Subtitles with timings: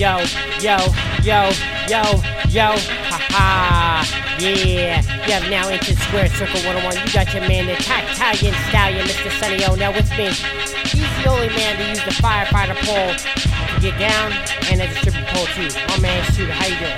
[0.00, 0.16] yo,
[0.62, 0.78] yo,
[1.22, 1.52] yo,
[1.86, 2.02] yo,
[2.48, 2.72] yo,
[3.12, 5.02] ha ha, yeah.
[5.26, 6.96] You have now entered Square Circle 101.
[7.06, 9.30] You got your man, the Italian Stallion, Mr.
[9.38, 9.74] Sunny O.
[9.74, 10.32] Now with me,
[10.88, 14.32] he's the only man to use the firefighter pole to get down,
[14.72, 15.68] and as a stripping pole too.
[15.88, 16.96] My man, Shooter, how you doing?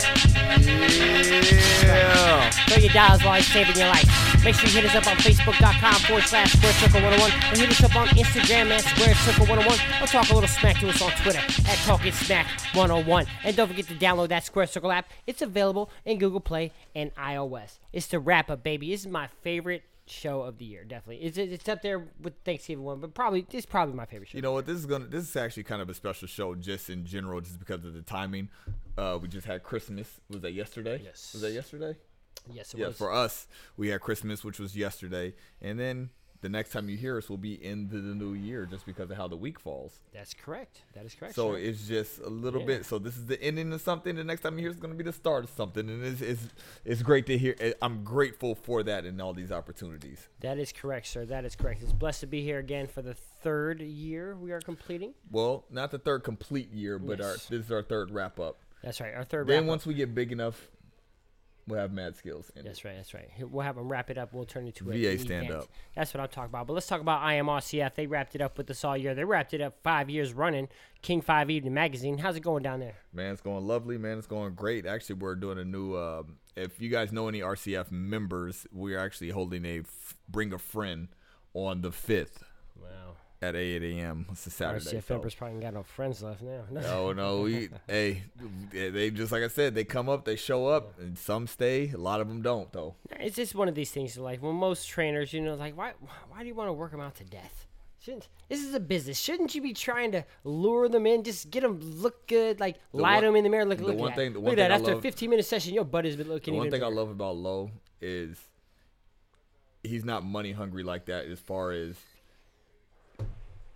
[1.83, 2.51] Yeah.
[2.69, 4.32] Throw your dollars while he's saving your life.
[4.45, 7.71] Make sure you hit us up on Facebook.com forward slash Square Circle 101 or hit
[7.71, 11.01] us up on Instagram at Square Circle 101 or talk a little smack to us
[11.01, 13.27] on Twitter at Talking Smack 101.
[13.45, 15.09] And don't forget to download that Square Circle app.
[15.29, 17.79] It's available in Google Play and iOS.
[17.93, 18.91] It's the wrap up, baby.
[18.91, 21.25] This is my favorite show of the year, definitely.
[21.25, 24.39] It's, it's up there with Thanksgiving one, but probably it's probably my favorite show.
[24.39, 24.67] You know what?
[24.67, 25.07] This is gonna.
[25.07, 28.03] This is actually kind of a special show, just in general, just because of the
[28.03, 28.49] timing.
[28.99, 30.21] Uh, we just had Christmas.
[30.29, 31.01] Was that yesterday?
[31.05, 31.31] Yes.
[31.33, 31.97] Was that yesterday?
[32.53, 32.89] Yes, it Yeah.
[32.89, 32.97] was.
[32.99, 33.47] For us,
[33.77, 36.11] we had Christmas, which was yesterday, and then
[36.41, 39.17] the next time you hear us will be into the new year, just because of
[39.17, 40.01] how the week falls.
[40.13, 40.83] That's correct.
[40.93, 41.37] That is correct.
[41.37, 42.67] So it's just a little Yeah.
[42.67, 42.85] bit.
[42.85, 44.17] So this is the ending of something.
[44.17, 46.21] The next time you hear it's going to be the start of something, and it's
[46.21, 46.49] it's,
[46.85, 47.55] it's great to hear.
[47.61, 50.29] eh, I'm grateful for that and all these opportunities.
[50.41, 51.25] That is correct, sir.
[51.25, 51.81] That is correct.
[51.81, 55.15] It's blessed to be here again for the third year we are completing.
[55.31, 58.59] Well, not the third complete year, but our this is our third wrap up.
[58.83, 59.15] That's right.
[59.15, 60.73] Our third Then once we get big enough,
[61.67, 62.51] we'll have mad skills.
[62.55, 62.65] In it.
[62.65, 62.97] That's right.
[62.97, 63.29] That's right.
[63.41, 64.33] We'll have them wrap it up.
[64.33, 65.63] We'll turn it to a VA an stand event.
[65.63, 65.69] up.
[65.95, 66.67] That's what I'm talking about.
[66.67, 67.95] But let's talk about IMRCF.
[67.95, 69.15] They wrapped it up with us all year.
[69.15, 70.69] They wrapped it up five years running.
[71.03, 72.19] King Five Evening Magazine.
[72.19, 72.95] How's it going down there?
[73.13, 73.99] Man, it's going lovely.
[73.99, 74.87] Man, it's going great.
[74.87, 75.97] Actually, we're doing a new.
[75.97, 80.59] Um, if you guys know any RCF members, we're actually holding a f- bring a
[80.59, 81.09] friend
[81.55, 82.45] on the fifth.
[83.43, 84.27] At 8 a.m.
[84.33, 84.85] It's a Saturday.
[84.99, 86.63] RCF so- members probably got no friends left now.
[86.87, 88.23] Oh no, we hey,
[88.73, 91.91] they just like I said, they come up, they show up, and some stay.
[91.93, 92.95] A lot of them don't though.
[93.19, 94.41] It's just one of these things in life.
[94.41, 95.93] When most trainers, you know, like why
[96.31, 97.67] why do you want to work them out to death?
[98.01, 99.19] Shouldn't this is a business?
[99.19, 101.23] Shouldn't you be trying to lure them in?
[101.23, 103.65] Just get them look good, like lie one- to them in the mirror.
[103.65, 104.39] Look, the look one at thing- that.
[104.41, 104.63] the Look one that.
[104.71, 106.83] thing I After a 15 minute session, your butt has been looking The one thing
[106.83, 108.37] I love about Lowe is
[109.85, 111.27] he's not money hungry like that.
[111.27, 111.97] As far as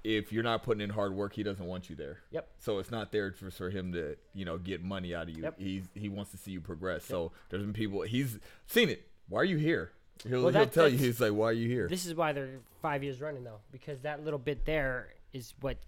[0.07, 2.21] if you're not putting in hard work, he doesn't want you there.
[2.31, 2.49] Yep.
[2.59, 5.43] So it's not there for, for him to you know get money out of you.
[5.43, 5.59] Yep.
[5.59, 7.05] He's he wants to see you progress.
[7.05, 9.07] So there's been people he's seen it.
[9.29, 9.91] Why are you here?
[10.27, 10.97] He'll, Well, he'll tell you.
[10.97, 11.89] He's like, why are you here?
[11.89, 15.79] This is why they're five years running though, because that little bit there is what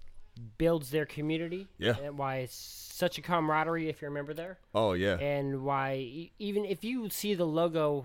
[0.58, 1.68] builds their community.
[1.78, 1.96] Yeah.
[2.02, 5.16] And why it's such a camaraderie if you're a member there, oh yeah.
[5.18, 8.04] and why even if you see the logo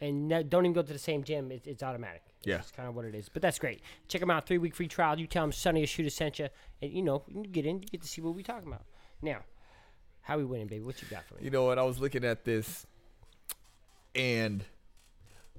[0.00, 2.22] and don't even go to the same gym, it's, it's automatic.
[2.44, 2.58] Yeah.
[2.58, 3.28] It's kind of what it is.
[3.28, 3.82] But that's great.
[4.08, 4.46] Check them out.
[4.46, 5.18] Three week free trial.
[5.18, 6.48] You tell them Sonny or Shooter sent you,
[6.80, 8.84] and you know you get in, you get to see what we talking about.
[9.22, 9.40] Now,
[10.22, 10.82] how we winning, baby?
[10.82, 11.40] What you got for me?
[11.42, 11.78] You know what?
[11.78, 12.86] I was looking at this,
[14.14, 14.64] and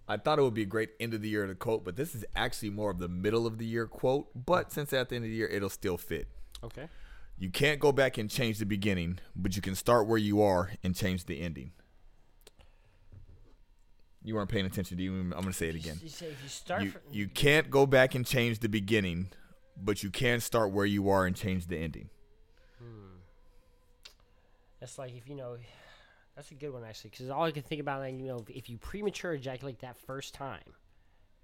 [0.08, 2.16] I thought it would be a great end of the year to quote, but this
[2.16, 4.28] is actually more of the middle of the year quote.
[4.36, 6.28] But since at the end of the year, it'll still fit.
[6.64, 6.88] Okay.
[7.38, 10.72] You can't go back and change the beginning, but you can start where you are
[10.84, 11.72] and change the ending.
[14.24, 14.98] You weren't paying attention.
[14.98, 15.14] to you?
[15.14, 16.00] I'm going to say it again.
[16.02, 16.84] You say if you start.
[16.84, 19.30] You from, you can't go back and change the beginning,
[19.76, 22.10] but you can start where you are and change the ending.
[22.80, 23.18] Hmm.
[24.80, 25.58] That's like if you know,
[26.36, 28.70] that's a good one actually, because all I can think about, like you know, if
[28.70, 30.76] you premature ejaculate that first time,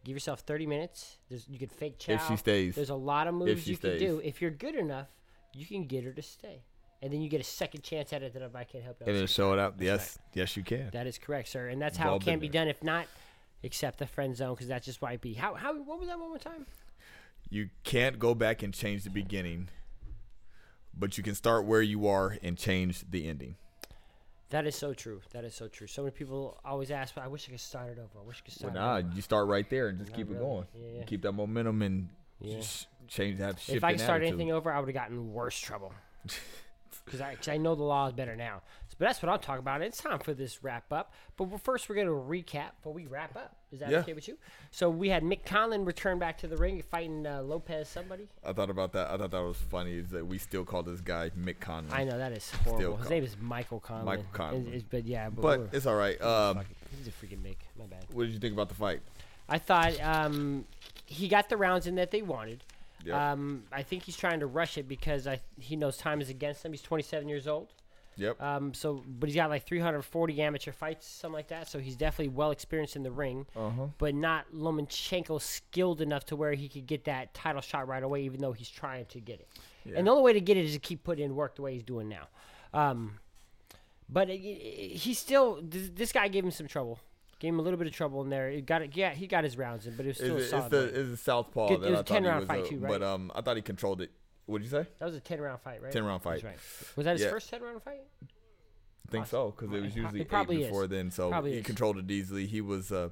[0.03, 1.17] give yourself thirty minutes.
[1.29, 2.13] There's, you could fake chow.
[2.13, 2.75] If she stays.
[2.75, 4.21] There's a lot of moves you can do.
[4.23, 5.07] If you're good enough,
[5.53, 6.61] you can get her to stay,
[7.01, 9.07] and then you get a second chance at it that if I can't help you.
[9.07, 9.77] And then show it out.
[9.77, 10.89] That's Yes, yes, you can.
[10.91, 12.61] That is correct, sir, and that's how it can be there.
[12.61, 12.67] done.
[12.69, 13.07] If not,
[13.63, 15.33] accept the friend zone, because that's just why it be.
[15.33, 16.65] How how what was that one more time?
[17.49, 19.69] You can't go back and change the beginning,
[20.93, 23.55] but you can start where you are and change the ending.
[24.49, 25.21] That is so true.
[25.31, 25.87] That is so true.
[25.87, 28.19] So many people always ask, "I wish I could start it over.
[28.21, 30.11] I wish I could Well, start nah, it over." you start right there and just
[30.11, 30.67] Not keep it going.
[30.73, 31.03] Yeah, yeah.
[31.03, 32.09] Keep that momentum and
[32.39, 32.55] Yeah.
[32.57, 33.75] just change that shift.
[33.77, 34.35] If I could start attitude.
[34.39, 35.93] anything over, I would have gotten worse trouble.
[37.07, 38.61] Because I, 'cause I know the law is better now.
[38.99, 39.81] But that's what I'm talking about.
[39.83, 41.13] It's time for this wrap up.
[41.37, 43.55] But we're, first, we're going to recap before we wrap up.
[43.71, 43.99] Is that Yeah.
[43.99, 44.37] okay with you?
[44.71, 48.27] So we had Mick Conlan return back to the ring fighting uh, Lopez somebody.
[48.43, 49.11] I thought about that.
[49.11, 49.93] I thought that was funny.
[49.99, 51.91] Is that we still call this guy Mick Conlan.
[51.91, 52.97] I know that is horrible.
[52.97, 54.03] His call- name is Michael Conlan.
[54.05, 54.61] Michael Conlan.
[54.61, 56.19] It's- it's- but yeah, but, but it's all right.
[56.19, 56.61] Um,
[56.97, 57.57] he's a freaking Mick.
[57.77, 58.03] My bad.
[58.11, 59.01] what did you think about the fight?
[59.47, 60.65] I thought um,
[61.05, 62.63] he got the rounds in that they wanted.
[63.07, 63.31] Yeah.
[63.31, 66.63] Um, I think he's trying to rush it because I he knows time is against
[66.65, 66.73] him.
[66.73, 67.73] He's 27 years old.
[68.19, 68.41] Yep.
[68.41, 71.67] Um, so, but he's got like 340 amateur fights, something like that.
[71.67, 73.85] So he's definitely well experienced in the ring, Uh huh.
[73.99, 78.23] but not Lomachenko skilled enough to where he could get that title shot right away,
[78.23, 79.47] even though he's trying to get it.
[79.85, 79.97] Yeah.
[79.99, 81.73] And the only way to get it is to keep putting in work the way
[81.75, 82.27] he's doing now.
[82.73, 83.19] Um,
[84.09, 86.99] but it, he still, th- this guy gave him some trouble.
[87.39, 88.49] Gave him a little bit of trouble in there.
[88.49, 90.39] It got it, yeah, he got his rounds in, but it was It's, still a
[90.39, 90.71] it's solid.
[90.71, 92.77] the it's the southpaw Good- that it was I a 10 round fight a- too,
[92.79, 94.11] But um, I thought he controlled it.
[94.47, 94.87] What'd you say?
[94.99, 95.91] That was a ten round fight, right?
[95.91, 96.41] 10 round fight.
[96.41, 96.95] That's right.
[96.95, 97.29] Was that his Yeah.
[97.31, 98.01] first ten round fight?
[98.23, 100.65] I think so because it was usually it eight is.
[100.67, 101.11] before then.
[101.11, 101.65] So Probably he is.
[101.65, 102.45] controlled it easily.
[102.47, 102.91] He was.
[102.91, 103.09] Uh,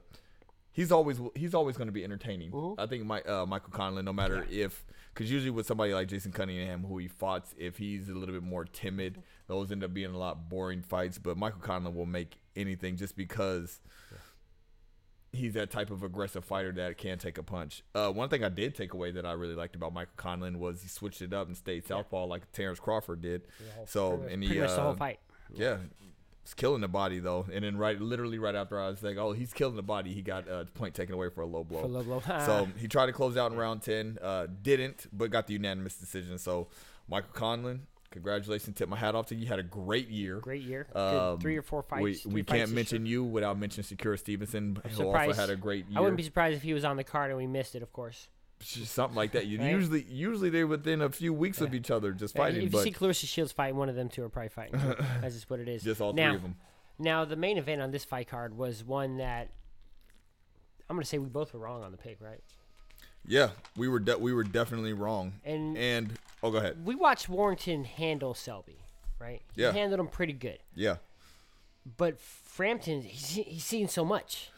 [0.71, 2.51] he's always he's always going to be entertaining.
[2.51, 2.75] Mhm.
[2.79, 6.31] I think my, uh, Michael Conlan, no matter if, because usually with somebody like Jason
[6.33, 10.13] Cunningham, who he fought, if he's a little bit more timid, those end up being
[10.13, 11.17] a lot boring fights.
[11.17, 13.79] But Michael Conlan will make anything just because.
[15.35, 17.83] He's that type of aggressive fighter that can take a punch.
[17.93, 20.81] Uh, one thing I did take away that I really liked about Michael Conlan was
[20.81, 23.43] he switched it up and stayed southpaw like Terrence Crawford did.
[23.75, 25.19] Whole- So pretty and he much the whole uh, fight.
[25.53, 25.77] yeah,
[26.43, 27.45] it's killing the body though.
[27.51, 30.13] And then right, literally right after I was like, oh, he's killing the body.
[30.13, 31.81] He got uh, point taken away for a low blow.
[31.81, 32.21] For low blow.
[32.45, 35.95] So he tried to close out in round ten, uh, didn't, but got the unanimous
[35.95, 36.37] decision.
[36.37, 36.67] So
[37.07, 37.79] Michael Conlan,
[38.15, 38.75] congratulations!
[38.77, 39.41] Tip my hat off to you.
[39.41, 40.39] You had a great year.
[40.39, 40.87] Great year.
[40.95, 42.25] Um, three or four fights.
[42.25, 45.99] we we can't mention you without mentioning Shakur Stevenson, who also had a great year.
[45.99, 47.93] I wouldn't be surprised if he was on the card and we missed it, of
[47.93, 48.29] course.
[48.61, 49.45] Something like that.
[49.45, 49.71] You Right?
[49.71, 52.83] usually usually they're within a few weeks of each other, just fighting, if you but
[52.83, 54.79] see Claressa Shields fight, one of them two are probably fighting.
[55.21, 55.83] That's just what it is.
[55.83, 56.55] just all now, three of them.
[56.97, 59.49] Now, the main event on this fight card was one that
[60.89, 62.39] I'm going to say we both were wrong on the pick, right?
[63.27, 65.33] Yeah, we were de- we were definitely wrong.
[65.43, 66.13] And And
[66.43, 66.85] oh, go ahead.
[66.85, 68.77] we watched Warrington handle Selby,
[69.19, 69.41] right?
[69.55, 69.71] Yeah.
[69.71, 70.59] He handled him pretty good.
[70.75, 70.97] Yeah,
[71.97, 74.49] But Frampton, he's, he's seen so much.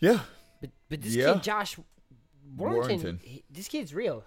[0.00, 0.20] yeah.
[0.60, 1.34] But but this Yeah.
[1.34, 1.76] kid, Josh
[2.56, 3.20] Warrington, Warrington.
[3.22, 4.24] he- this kid's real.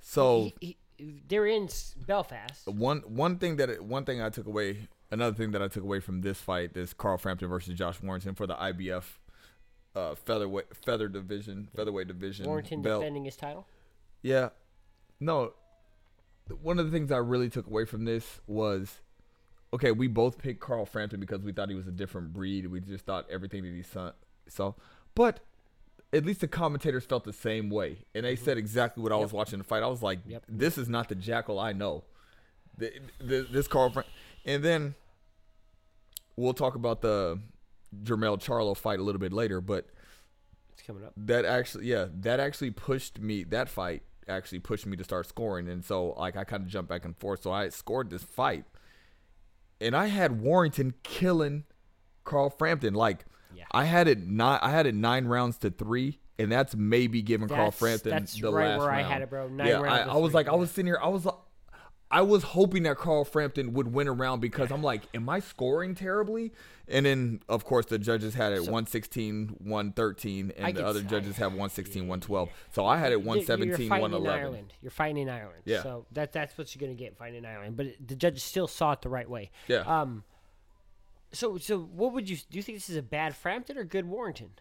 [0.00, 1.68] So He, he, they're in
[2.06, 2.66] Belfast.
[2.66, 6.00] one one thing that one thing I took away, another thing that I took away
[6.00, 9.18] from this fight, this Carl Frampton versus Josh Warrington for the IBF
[9.98, 13.00] uh, featherweight feather division, featherweight division Warrington belt.
[13.02, 13.66] defending his title.
[14.22, 14.50] Yeah,
[15.20, 15.52] no.
[16.62, 19.00] One of the things I really took away from this was,
[19.74, 22.66] okay, we both picked Carl Frampton because we thought he was a different breed.
[22.68, 23.82] We just thought everything that he
[24.48, 24.72] saw,
[25.14, 25.40] but
[26.12, 29.32] at least the commentators felt the same way, and they said exactly what I was
[29.32, 29.82] watching the fight.
[29.82, 30.44] I was like, Yep.
[30.48, 32.04] this is not the jackal I know.
[32.78, 34.06] The, the, this Carl Fran-
[34.46, 34.94] and then
[36.36, 37.38] we'll talk about the
[38.02, 39.86] Jermell Charlo fight a little bit later, but
[40.72, 41.12] It's coming up.
[41.16, 45.68] that actually yeah that actually pushed me that fight actually pushed me to start scoring.
[45.68, 47.42] And so like i kind of jumped back and forth.
[47.42, 48.64] So i scored this fight.
[49.80, 51.64] And i had warrington killing
[52.24, 52.94] carl frampton.
[52.94, 53.24] Like
[53.54, 53.64] Yeah.
[53.72, 57.48] i had it nine i had it nine rounds to three and that's maybe giving
[57.48, 59.48] carl frampton that's the right last where I had it, bro.
[59.48, 61.34] Nine yeah rounds I, I was three, like i was sitting here i was like
[62.10, 65.40] I was hoping that Carl Frampton would win a round because I'm like, am I
[65.40, 66.52] scoring terribly?
[66.88, 71.36] And then, of course, the judges had it 116, 113, I and the other judges
[71.36, 72.48] have 116, 112.
[72.72, 74.38] So I had it You're- 117, you're fighting 111.
[74.38, 74.74] In Ireland.
[74.80, 75.62] You're fighting in Ireland.
[75.66, 75.82] Yeah.
[75.82, 77.76] So that that's what you're gonna get fighting in Ireland.
[77.76, 79.50] But the judges still saw it the right way.
[79.66, 79.80] Yeah.
[79.80, 80.24] Um.
[81.32, 82.56] So so what would you do?
[82.56, 84.52] You think this is a bad Frampton or good Warrington?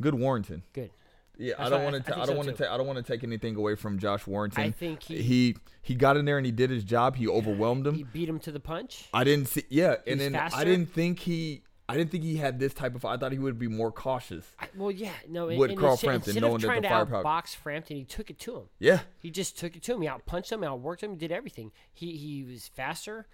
[0.00, 0.62] Good Warrington.
[0.72, 0.90] Good.
[1.38, 2.12] Yeah, I don't want to.
[2.14, 2.54] I don't so want to.
[2.64, 4.62] Ta- I don't want to take anything away from Josh Warrington.
[4.62, 7.16] I think he- he he got in there and he did his job.
[7.16, 7.94] He overwhelmed him.
[7.94, 9.08] He beat him to the punch.
[9.12, 9.64] I didn't see.
[9.68, 11.62] Yeah, and He's then I didn't think he.
[11.88, 13.04] I didn't think he had this type of.
[13.04, 14.44] I thought he would be more cautious.
[14.58, 15.46] I, well, yeah, no.
[15.46, 18.04] With and Carl instead, Frampton, instead knowing of that the to firepower- outbox Frampton, he
[18.04, 18.62] took it to him.
[18.80, 20.02] Yeah, He just took it to him.
[20.02, 21.70] He outpunched him, outworked him, did everything.
[21.94, 23.28] He he was faster.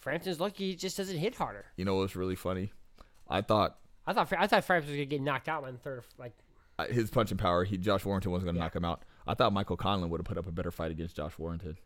[0.00, 1.66] Frampton's lucky he just doesn't hit harder.
[1.76, 2.72] you know what's really funny?
[3.28, 6.02] I thought I thought I thought Frampton was gonna get knocked out in the third.
[6.18, 6.34] Like
[6.90, 7.64] his punching power.
[7.64, 9.04] He Josh Warrington wasn't going to knock him out.
[9.26, 11.76] I thought Michael Conlan would have put up a better fight against Josh Warrington.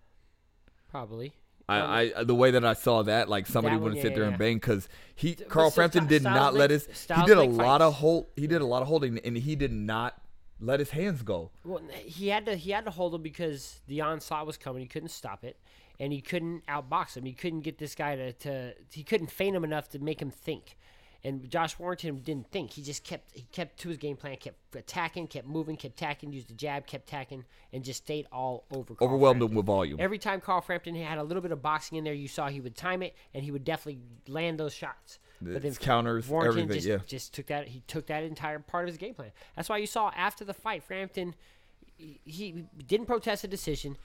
[0.90, 1.32] probably.
[1.70, 4.24] I, I the way that I saw that, like somebody That wouldn't yeah, sit there
[4.24, 7.46] yeah, and bang because he but Carl Frampton did not let his he did a
[7.46, 10.18] make lot of hold he did a lot of holding and he did not
[10.60, 11.50] let his hands go.
[11.64, 14.80] Well, he had to he had to hold him because the onslaught was coming.
[14.80, 15.58] He couldn't stop it,
[16.00, 17.24] and he couldn't outbox him.
[17.24, 20.30] He couldn't get this guy to, to he couldn't feint him enough to make him
[20.30, 20.76] think.
[21.24, 22.72] And Josh Warrington didn't think.
[22.72, 26.32] He just kept he kept to his game plan, kept attacking, kept moving, kept attacking,
[26.32, 28.94] used the jab, kept attacking, and just stayed all over.
[28.94, 29.50] Carl Overwhelmed Frampton.
[29.50, 29.96] him with volume.
[30.00, 32.60] Every time Carl Frampton had a little bit of boxing in there, you saw he
[32.60, 35.18] would time it, and he would definitely land those shots.
[35.40, 36.98] His counters, Warrington everything, just, yeah.
[37.06, 37.68] just took that.
[37.68, 39.32] He took that entire part of his game plan.
[39.56, 41.34] That's why you saw after the fight, Frampton,
[41.96, 43.96] he, he didn't protest the decision.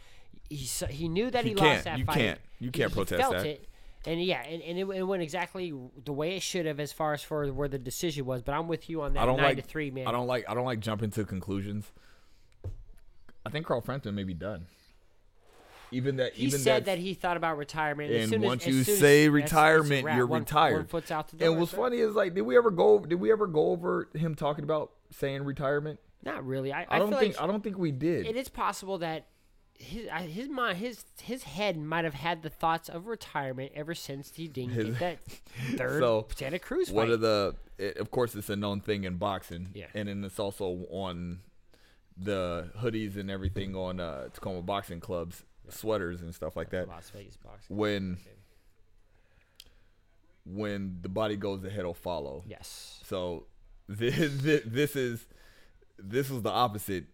[0.49, 0.57] He
[0.89, 2.17] he knew that You he lost that You fight.
[2.17, 2.39] can't.
[2.59, 3.45] You can't he, protest he felt that.
[3.45, 3.67] it,
[4.05, 7.13] and yeah, and, and it, it went exactly the way it should have as far
[7.13, 8.41] as for where the decision was.
[8.41, 10.07] But I'm with you on that I don't nine like to three, man.
[10.07, 11.91] I don't like I don't like jumping to conclusions.
[13.45, 14.65] I think Carl Frampton may be done.
[15.91, 18.11] Even that he even said that he thought about retirement.
[18.11, 20.75] as and once as you as- say that's- retirement, you're One- retired.
[20.77, 21.49] One foot's out the door.
[21.49, 22.99] And what's funny is like, did we ever go?
[22.99, 25.99] Did we ever go over him talking about saying retirement?
[26.23, 26.73] Not really.
[26.73, 28.25] I, I, don't feel think like I don't think we did.
[28.25, 29.27] it is possible that
[29.83, 34.31] his his mind his his head might have had the thoughts of retirement ever since
[34.35, 35.19] he didn't His- get that
[35.77, 36.95] third So, Santa Cruz fight.
[36.95, 39.87] One of the, it, of course, it's a known thing in boxing, Yeah.
[39.93, 41.39] and then it's also on
[42.17, 46.87] the hoodies and everything on uh, Tacoma boxing clubs, sweaters and stuff like that.
[46.87, 47.75] Las Vegas boxing.
[47.75, 48.17] When
[50.45, 52.43] when the body goes, the head will follow.
[52.47, 52.99] Yes.
[53.05, 53.45] So
[53.87, 55.25] this, this is
[55.97, 57.05] this was the opposite.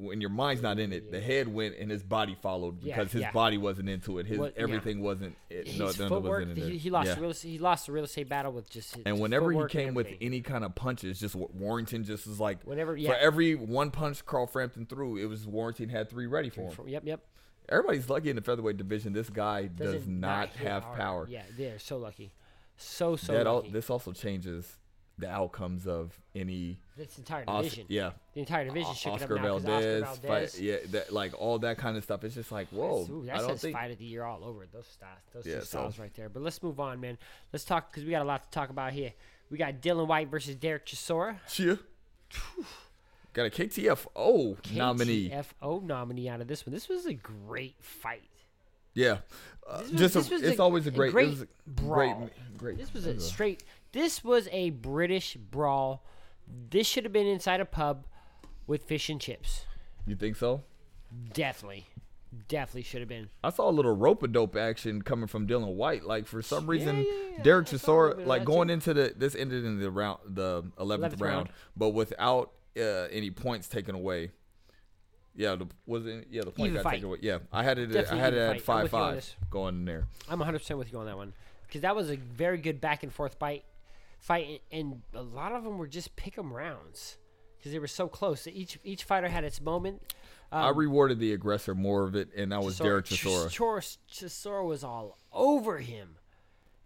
[0.00, 3.12] When your mind's not in it, the head went and his body followed Yeah, because
[3.12, 3.32] his yeah.
[3.32, 4.26] body wasn't into it.
[4.26, 4.48] His yeah.
[4.56, 5.36] everything wasn't.
[5.50, 7.20] It, His no, footwork, wasn't he, he lost Yeah.
[7.20, 9.94] real he lost the real estate battle with just his And just whenever he came
[9.94, 12.92] with any kind of punches, just Wa- Warrington just was like Whatever.
[12.94, 16.62] Whenever- for every one punch Carl Frampton threw, it was Warrington had three ready for
[16.70, 16.88] him.
[16.88, 17.20] Yep, yep.
[17.68, 19.12] Everybody's lucky in the featherweight division.
[19.12, 20.98] This guy does Doesn't not have hard.
[20.98, 21.26] power.
[21.30, 22.32] Yeah, they're so lucky.
[22.76, 23.70] So so that lucky.
[23.70, 24.78] this also changes
[25.20, 29.44] the outcomes of any this entire Os- yeah The entire division shook Oscar it up
[29.44, 32.24] now 'cause Valdez, fight, yeah, that, like all that kind of stuff.
[32.24, 33.06] It's just like whoa.
[33.10, 34.66] Ooh, I don't think fight of the year all over.
[34.72, 36.28] Those styles, those Yeah, two so- right there.
[36.28, 37.18] But let's move on, man.
[37.52, 39.12] Let's talk because we got a lot to talk about here.
[39.50, 41.78] We got Dillian Whyte versus Derek Chisora, Chia.
[43.32, 45.30] Got a KTFO nominee.
[45.30, 46.72] KTFO nominee out of this one.
[46.72, 48.22] This was a great fight.
[48.92, 49.18] Yeah,
[49.68, 52.14] uh, This was- just this a, was it's a- always a great, great a brawl.
[52.18, 52.78] great, great.
[52.78, 53.62] This was a straight.
[53.92, 56.04] This was a British brawl.
[56.70, 58.06] This should have been inside a pub
[58.66, 59.66] with fish and chips.
[60.06, 60.62] You think so?
[61.32, 61.86] Definitely,
[62.48, 63.28] definitely should have been.
[63.42, 66.04] I saw a little rope a dope action coming from Dillian Whyte.
[66.04, 67.04] Like for some reason, yeah,
[67.36, 67.42] yeah.
[67.42, 68.74] Derek I saw a little bit Chisora, like going too.
[68.74, 71.48] into the this ended in the round, the eleventh round, round.
[71.76, 74.30] but without uh, any points taken away.
[75.34, 76.26] Yeah, the, was it?
[76.30, 76.94] Yeah, the point Even got fight.
[76.94, 77.18] taken away.
[77.22, 77.86] Yeah, I had it.
[77.86, 78.62] Definitely I had it at fight.
[78.62, 80.06] Five with you on five going in there.
[80.28, 81.32] I'm 100 percent with you on that one
[81.66, 83.64] because that was a very good back and forth fight.
[84.20, 87.16] Fight and a lot of them were just pick 'em rounds
[87.58, 88.46] because they were so close.
[88.46, 90.02] Each each fighter had its moment.
[90.52, 93.50] I Um, rewarded the aggressor more of it, and that was Chisora- Derek Chisora.
[93.50, 96.18] Chis- Chisora was all over him,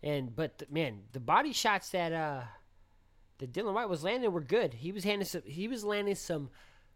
[0.03, 2.45] and but the, man, the body shots that uh
[3.39, 4.75] that Dillian Whyte was landing were good.
[4.75, 5.43] He was handing some.
[5.45, 6.51] He was landing some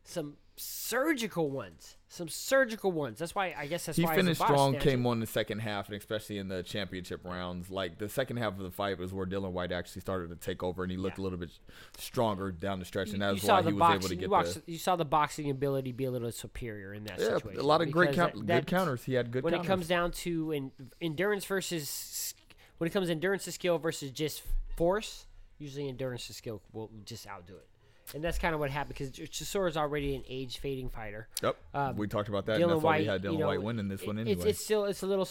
[0.09, 3.19] some surgical ones, some surgical ones.
[3.19, 4.91] That's why I guess that's He why finished strong, snatcher.
[4.91, 7.71] came on the second half, and especially in the championship rounds.
[7.71, 10.63] Like the second half of the fight was where Dillian Whyte actually started to take
[10.63, 11.23] over, and he looked Yeah.
[11.23, 11.51] a little bit
[11.99, 14.09] stronger down the stretch, and You- that you was saw why he was boxing, able
[14.09, 14.73] to you, get watched- the.
[14.73, 17.61] you saw the boxing ability be a little superior in that Yeah, situation.
[17.61, 19.05] a lot of great count, that- good counters.
[19.05, 19.67] He had good when counters.
[19.67, 22.35] it comes down to in, endurance versus
[22.79, 24.43] when it comes to endurance to skill versus just
[24.77, 25.27] force,
[25.59, 27.69] usually endurance to skill will just outdo it.
[28.15, 31.29] And that's kind of what happened because Chisora is already an age fading fighter.
[31.43, 32.59] Yep, um, we talked about that.
[32.61, 34.49] Dylan that's why White, we had Dylan you know, White winning this it- one anyway.
[34.51, 35.29] it's still it's a little.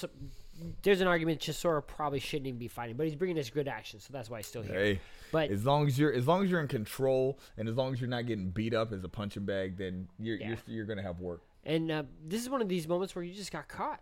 [0.81, 3.99] There's an argument Chisora probably shouldn't even be fighting, but he's bringing us good action,
[3.99, 4.73] so that's why he's still here.
[4.73, 4.99] Hey,
[5.31, 8.01] But as long as you're as long as you're in control, and as long as
[8.01, 10.47] you're not getting beat up as a punching bag, then you're Yeah.
[10.49, 11.41] you're, you're gonna have work.
[11.63, 13.99] And uh, this is one of these moments where you just got caught.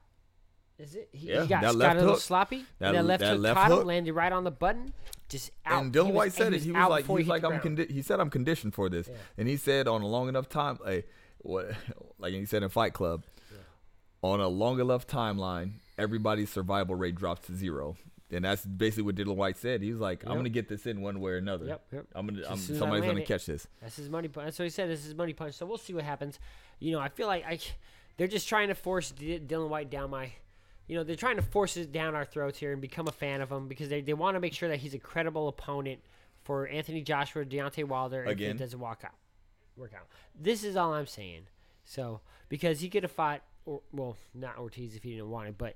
[0.77, 1.09] Is it?
[1.11, 2.21] He, Yeah, he got, that got a little hook.
[2.21, 2.65] sloppy.
[2.79, 3.85] That- and that left that hook left caught him, hook.
[3.85, 4.93] landed right on the button.
[5.29, 5.81] Just out.
[5.83, 6.63] And Dillian Whyte said he it.
[6.63, 7.59] He was like, he was like, I'm.
[7.59, 9.09] Condi- he said, I'm conditioned for this.
[9.37, 11.05] And he said, on a long enough time, hey,
[11.39, 11.71] what,
[12.19, 13.23] like he said in Fight Club,
[14.21, 17.95] on a long enough timeline, everybody's survival rate drops to zero.
[18.31, 19.81] And that's basically what Dillian Whyte said.
[19.81, 21.65] He was like, I'm gonna get this in one way or another.
[21.67, 22.05] Yep, yep.
[22.15, 22.41] I'm gonna.
[22.49, 23.27] I'm, soon as I somebody's gonna it.
[23.27, 23.67] catch this.
[23.81, 24.45] That's his money punch.
[24.45, 24.89] That's what he said.
[24.89, 25.53] This is money punch.
[25.55, 26.39] So we'll see what happens.
[26.79, 27.59] You know, I feel like I,
[28.17, 30.31] they're just trying to force D- Dillian Whyte down my,
[30.87, 33.41] you know, they're trying to force it down our throats here and become a fan
[33.41, 35.99] of him because they, they want to make sure that he's a credible opponent
[36.43, 38.51] for Anthony Joshua, Deontay Wilder, if Again.
[38.51, 39.15] it doesn't walk out,
[39.75, 40.07] work out.
[40.39, 41.47] This is all I'm saying.
[41.83, 45.57] So because he could have fought, or well, not Ortiz if he didn't want it,
[45.57, 45.75] but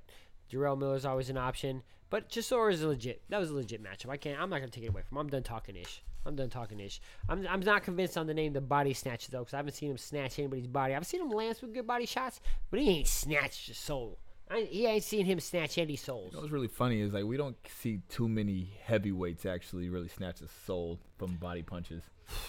[0.51, 1.83] Jarrell Miller's always an option.
[2.11, 3.21] But Chisora is a legit.
[3.29, 4.09] That was a legit matchup.
[4.09, 4.39] I can't.
[4.39, 5.17] I'm not gonna take it away from.
[5.17, 5.21] him.
[5.21, 6.01] I'm done talking ish.
[6.25, 7.01] I'm done talking ish.
[7.27, 9.91] I'm, I'm not convinced on the name the body snatch though, because I haven't seen
[9.91, 10.95] him snatch anybody's body.
[10.95, 14.19] I've seen him lance with good body shots, but he ain't snatched a soul.
[14.49, 16.31] I, he ain't seen him snatch any souls.
[16.31, 20.07] You know what's really funny is like we don't see too many heavyweights actually really
[20.07, 22.03] snatch a soul from body punches.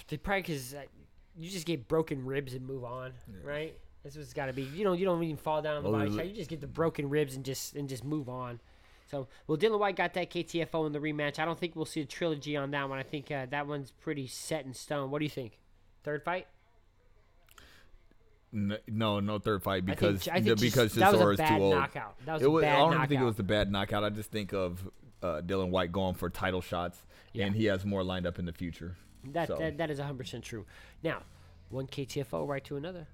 [0.09, 0.83] They probably because uh,
[1.37, 3.12] you just get broken ribs and move on,
[3.45, 3.75] right?
[4.02, 4.62] That's what's got to be.
[4.62, 6.26] You don't you don't even fall down on the Oh, body shot.
[6.26, 8.61] You just get the broken ribs and just and just move on.
[9.11, 11.40] So, well, Dillian Whyte got that KTFO in the rematch.
[11.40, 12.97] I don't think we'll see a trilogy on that one.
[12.99, 15.11] I think uh, that one's pretty set in stone.
[15.11, 15.59] What do you think?
[16.04, 16.47] Third fight?
[18.52, 21.30] No, no third fight because I think, I think because just, that was Chisora a
[21.33, 21.75] is bad too old.
[21.76, 22.16] knockout.
[22.25, 23.09] That was It was, I don't knockout.
[23.09, 24.02] think it was the bad knockout.
[24.04, 24.90] I just think of
[25.23, 26.99] uh, Dillian Whyte going for title shots,
[27.33, 27.47] Yeah.
[27.47, 28.97] and he has more lined up in the future.
[29.33, 30.66] That, So- that that is 100% true.
[31.04, 31.23] Now,
[31.69, 33.07] one KTFO right to another.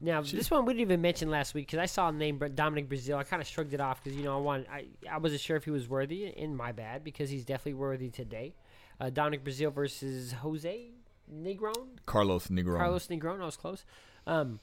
[0.00, 2.88] Now, this one we didn't even mention last week because I saw a name Dominic
[2.88, 3.16] Breazeale.
[3.18, 5.56] I kind of shrugged it off because you know I want I I wasn't sure
[5.56, 6.26] if he was worthy.
[6.26, 8.54] In my bad because he's definitely worthy today.
[9.00, 10.90] Uh, Dominic Breazeale versus Jose
[11.32, 11.98] Negron.
[12.06, 12.76] Carlos Negron.
[12.78, 13.40] Carlos Negron.
[13.42, 13.84] I was close.
[14.28, 14.60] Um,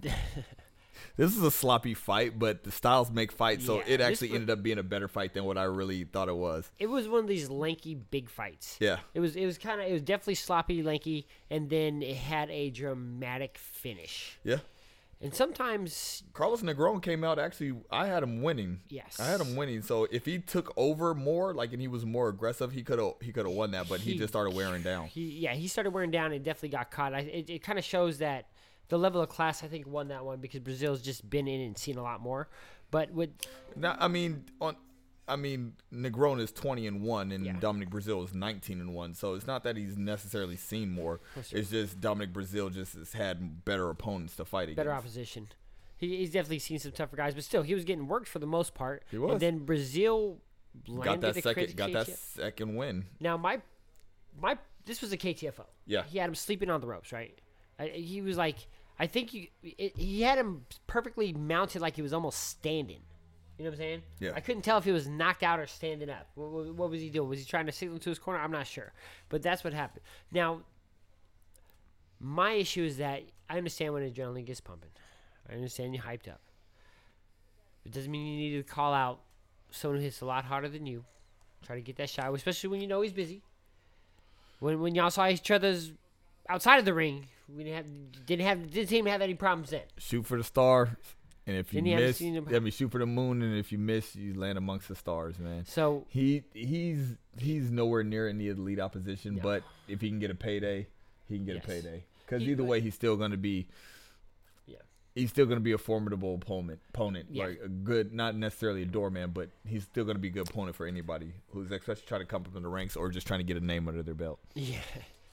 [1.16, 4.50] this is a sloppy fight, but the styles make fights, so Yeah, it actually ended
[4.50, 6.70] up being a better fight than what I really thought it was.
[6.78, 8.76] It was one of these lanky big fights.
[8.80, 8.98] Yeah.
[9.14, 12.50] It was it was kind of it was definitely sloppy, lanky, and then it had
[12.50, 14.38] a dramatic finish.
[14.44, 14.58] Yeah.
[15.22, 18.80] And sometimes, Carlos Negron came out actually I had him winning.
[18.88, 19.20] Yes.
[19.20, 19.82] I had him winning.
[19.82, 23.14] So if he took over more, like and he was more aggressive, he could have
[23.20, 25.08] he could have won that, but he, He- just started wearing down.
[25.08, 27.12] he yeah he started wearing down and definitely got caught.
[27.12, 28.46] I, it it kind of shows that
[28.90, 31.78] the level of class I think won that one because Breazeale's just been in and
[31.78, 32.48] seen a lot more.
[32.90, 33.30] But with
[33.76, 34.76] Now, I mean, on,
[35.26, 37.56] I mean, Negron is twenty and one, and Yeah.
[37.58, 39.14] Dominic Breazeale is nineteen and one.
[39.14, 41.20] So it's not that he's necessarily seen more.
[41.52, 44.76] It's just Dominic Breazeale just has had better opponents to fight against.
[44.76, 45.48] better opposition.
[45.96, 48.46] He, he's definitely seen some tougher guys, but still, he was getting worked for the
[48.46, 49.04] most part.
[49.10, 49.32] He was.
[49.32, 50.38] And then Breazeale
[51.02, 51.76] Got that second.
[51.76, 53.06] Got that second win.
[53.20, 53.60] Now my
[54.40, 55.64] my this was a KTFO.
[55.86, 56.04] Yeah.
[56.04, 57.38] He had him sleeping on the ropes, right?
[57.78, 58.56] I, he was like,
[59.00, 63.00] I think you, it, he had him perfectly mounted, like he was almost standing.
[63.56, 64.02] You know what I'm saying?
[64.18, 64.32] Yeah.
[64.36, 66.28] I couldn't tell if he was knocked out or standing up.
[66.34, 67.26] What, what, what was he doing?
[67.26, 68.38] Was he trying to signal to his corner?
[68.38, 68.92] I'm not sure,
[69.30, 70.02] but that's what happened.
[70.30, 70.60] Now,
[72.20, 74.90] my issue is that I understand when adrenaline gets pumping.
[75.48, 76.42] I understand you're hyped up.
[77.86, 79.20] It doesn't mean you need to call out
[79.70, 81.06] someone who hits a lot harder than you.
[81.64, 83.40] Try to get that shot, especially when you know he's busy.
[84.58, 85.92] When when y'all saw each other's
[86.50, 89.70] outside of the ring, we didn't have didn't have didn't seem to have any problems
[89.70, 89.82] then.
[89.98, 90.96] Shoot for the star,
[91.46, 94.14] and if you haven't miss, I mean, shoot for the moon, and if you miss,
[94.16, 95.64] you land amongst the stars, man.
[95.66, 99.42] So He he's he's nowhere near any of the elite opposition, No.
[99.42, 100.86] but if he can get a payday,
[101.28, 101.64] he can get Yes.
[101.64, 102.04] a payday.
[102.26, 103.66] Because either way, he's still going to be
[104.66, 104.76] yeah,
[105.16, 106.78] he's still going to be a formidable opponent.
[106.90, 107.46] Opponent, Yeah.
[107.46, 110.48] like a good, not necessarily a doorman, but he's still going to be a good
[110.48, 113.40] opponent for anybody who's especially trying to come up in the ranks or just trying
[113.40, 114.38] to get a name under their belt.
[114.54, 114.78] yeah,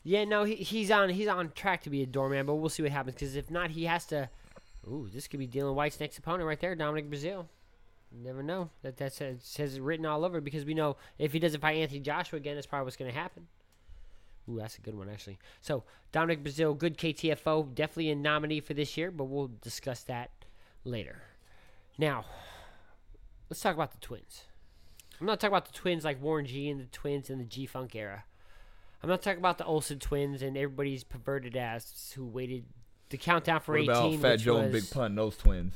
[0.08, 0.26] yeah.
[0.26, 2.92] No, he, he's on he's on track to be a doorman, but we'll see what
[2.92, 3.16] happens.
[3.16, 4.30] Because if not, he has to.
[4.88, 7.48] Ooh, this could be Dillian Whyte's next opponent right there, Dominic Breazeale.
[8.12, 8.70] You never know.
[8.84, 11.78] That that says, says it written all over because we know if he doesn't fight
[11.78, 13.48] Anthony Joshua again, that's probably what's going to happen.
[14.50, 15.38] Ooh, that's a good one actually.
[15.62, 15.84] So
[16.14, 20.32] Dominic Breazeale, good KTFO, definitely a nominee for this year, but we'll discuss that
[20.86, 21.22] later.
[21.98, 22.26] Now,
[23.50, 24.44] let's talk about the twins.
[25.20, 27.66] I'm not talking about the twins like Warren G and the twins in the G
[27.66, 28.24] Funk era.
[29.04, 32.66] I'm not talking about the Olsen twins and everybody's perverted ass who waited
[33.10, 34.20] the countdown for What 18.
[34.20, 35.16] about Fat Joe was, and Big Pun?
[35.16, 35.74] Those twins.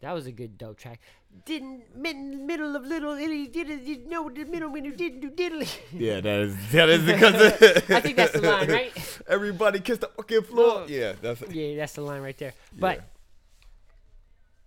[0.00, 1.00] That was a good dope track.
[1.44, 5.20] Didn't mid, middle of little Itty did it you know the middle when you didn't
[5.20, 5.68] do diddly.
[5.92, 7.34] Yeah, that is that is because
[7.90, 9.18] I think that's the line, right?
[9.28, 10.80] everybody kiss the fucking floor.
[10.80, 10.86] No.
[10.86, 12.52] Yeah, that's Yeah, that's the line right there.
[12.78, 13.02] But Yeah.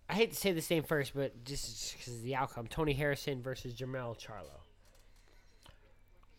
[0.10, 3.42] I hate to say this name first, but just because of the outcome, Tony Harrison
[3.44, 4.59] versus Jamel Charlo.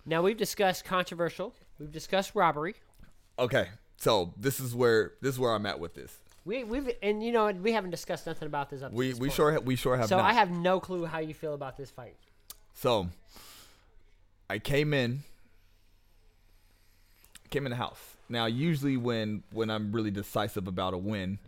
[0.06, 1.54] Now we've discussed controversial.
[1.78, 2.74] We've discussed robbery.
[3.38, 3.68] okay.
[3.96, 6.18] So this is where this is where I'm at with this.
[6.46, 8.92] We, we've and you know we haven't discussed nothing about this up.
[8.92, 9.36] We this we point.
[9.36, 10.24] sure ha- we sure have So not.
[10.24, 12.16] I have no clue how you feel about this fight.
[12.72, 13.08] So
[14.48, 15.22] I came in
[17.50, 18.00] came in the house.
[18.30, 21.38] Now usually when when I'm really decisive about a win.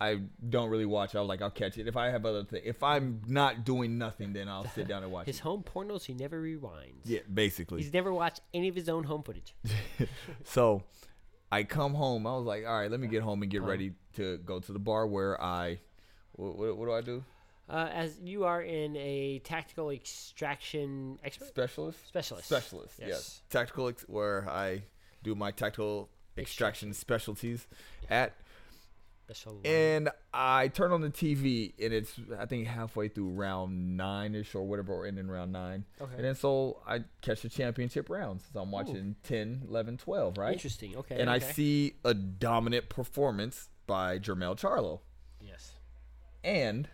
[0.00, 1.14] I don't really watch.
[1.14, 1.86] I'll like I'll catch it.
[1.86, 5.12] If I have other things, if I'm not doing nothing, then I'll sit down and
[5.12, 5.42] watch His it.
[5.42, 7.04] home pornos he never rewinds.
[7.04, 7.80] Yeah, basically.
[7.82, 9.54] He's never watched any of his own home footage.
[10.44, 10.82] So
[11.52, 12.26] I come home.
[12.26, 13.70] I was like, all right, let me get home and get Uh-huh.
[13.70, 15.78] ready to go to the bar where I.
[16.32, 17.24] What, what, what do I do?
[17.68, 22.06] Uh, as you are in a tactical extraction expert Specialist.
[22.08, 22.46] specialist.
[22.46, 22.94] Specialist.
[22.98, 23.08] Yes.
[23.08, 23.42] Yes.
[23.48, 24.82] Tactical ex- where I
[25.22, 27.66] do my tactical extraction specialties
[28.10, 28.34] at
[29.64, 34.54] and I turn on the TV and it's I think halfway through round nine ish
[34.54, 35.84] or whatever or ending round nine.
[36.00, 36.14] Okay.
[36.16, 38.44] And then so I catch the championship rounds.
[38.52, 40.52] So I'm watching 10, 11, 12, right?
[40.52, 40.96] Interesting.
[40.96, 41.20] Okay.
[41.20, 45.00] And I see a dominant performance by Jermell Charlo.
[45.40, 45.72] Yes.
[46.42, 46.88] And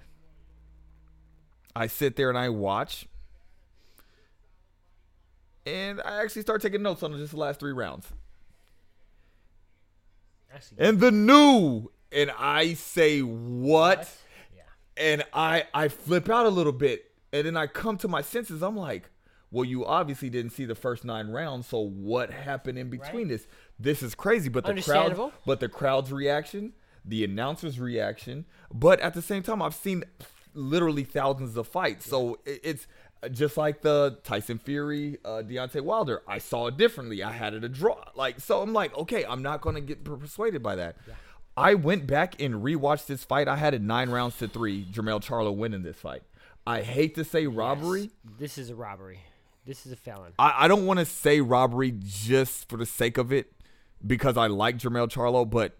[1.74, 3.06] I sit there and I watch.
[5.66, 8.06] And I actually start taking notes on just the last three rounds.
[10.78, 14.08] And the new, and I say, what?
[14.54, 14.62] Yeah.
[14.96, 17.06] And I I flip out a little bit.
[17.32, 18.60] And then I come to my senses.
[18.62, 19.08] I'm like,
[19.52, 23.28] well, you obviously didn't see the first nine rounds, so what happened in between Right.
[23.28, 23.46] this?
[23.78, 24.48] This is crazy.
[24.48, 25.10] But the crowd
[25.46, 26.72] but the crowd's reaction,
[27.04, 30.04] the announcer's reaction, but at the same time, I've seen
[30.54, 32.06] literally thousands of fights.
[32.06, 32.86] So it's
[33.32, 36.22] just like the Tyson Fury, uh, Deontay Wilder.
[36.26, 37.22] I saw it differently.
[37.22, 38.02] I had it a draw.
[38.16, 40.96] Like so, I'm like, okay, I'm not gonna get persuaded by that.
[41.60, 43.46] I went back and rewatched this fight.
[43.48, 44.84] I had it nine rounds to three.
[44.84, 46.22] Jermell Charlo winning this fight.
[46.66, 48.00] I hate to say robbery.
[48.02, 48.10] Yes.
[48.38, 49.20] This is a robbery.
[49.66, 50.32] This is a felon.
[50.38, 53.52] I, I don't want to say robbery just for the sake of it
[54.06, 55.76] because I like Jermell Charlo, but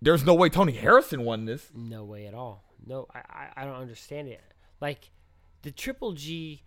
[0.00, 1.70] There's no way Tony Harrison won this.
[1.74, 2.64] No way at all.
[2.86, 4.40] No, I, I, I don't understand it.
[4.80, 5.10] Like
[5.62, 6.62] the Triple G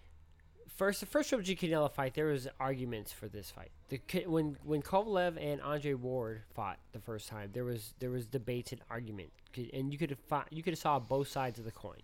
[0.81, 3.69] first the first Triple G Canelo fight, there was arguments for this fight.
[3.89, 8.25] The when when Kovalev and Andre Ward fought the first time, there was there was
[8.25, 9.29] debates and argument,
[9.73, 12.01] and you could have fought, you could have saw both sides of the coin.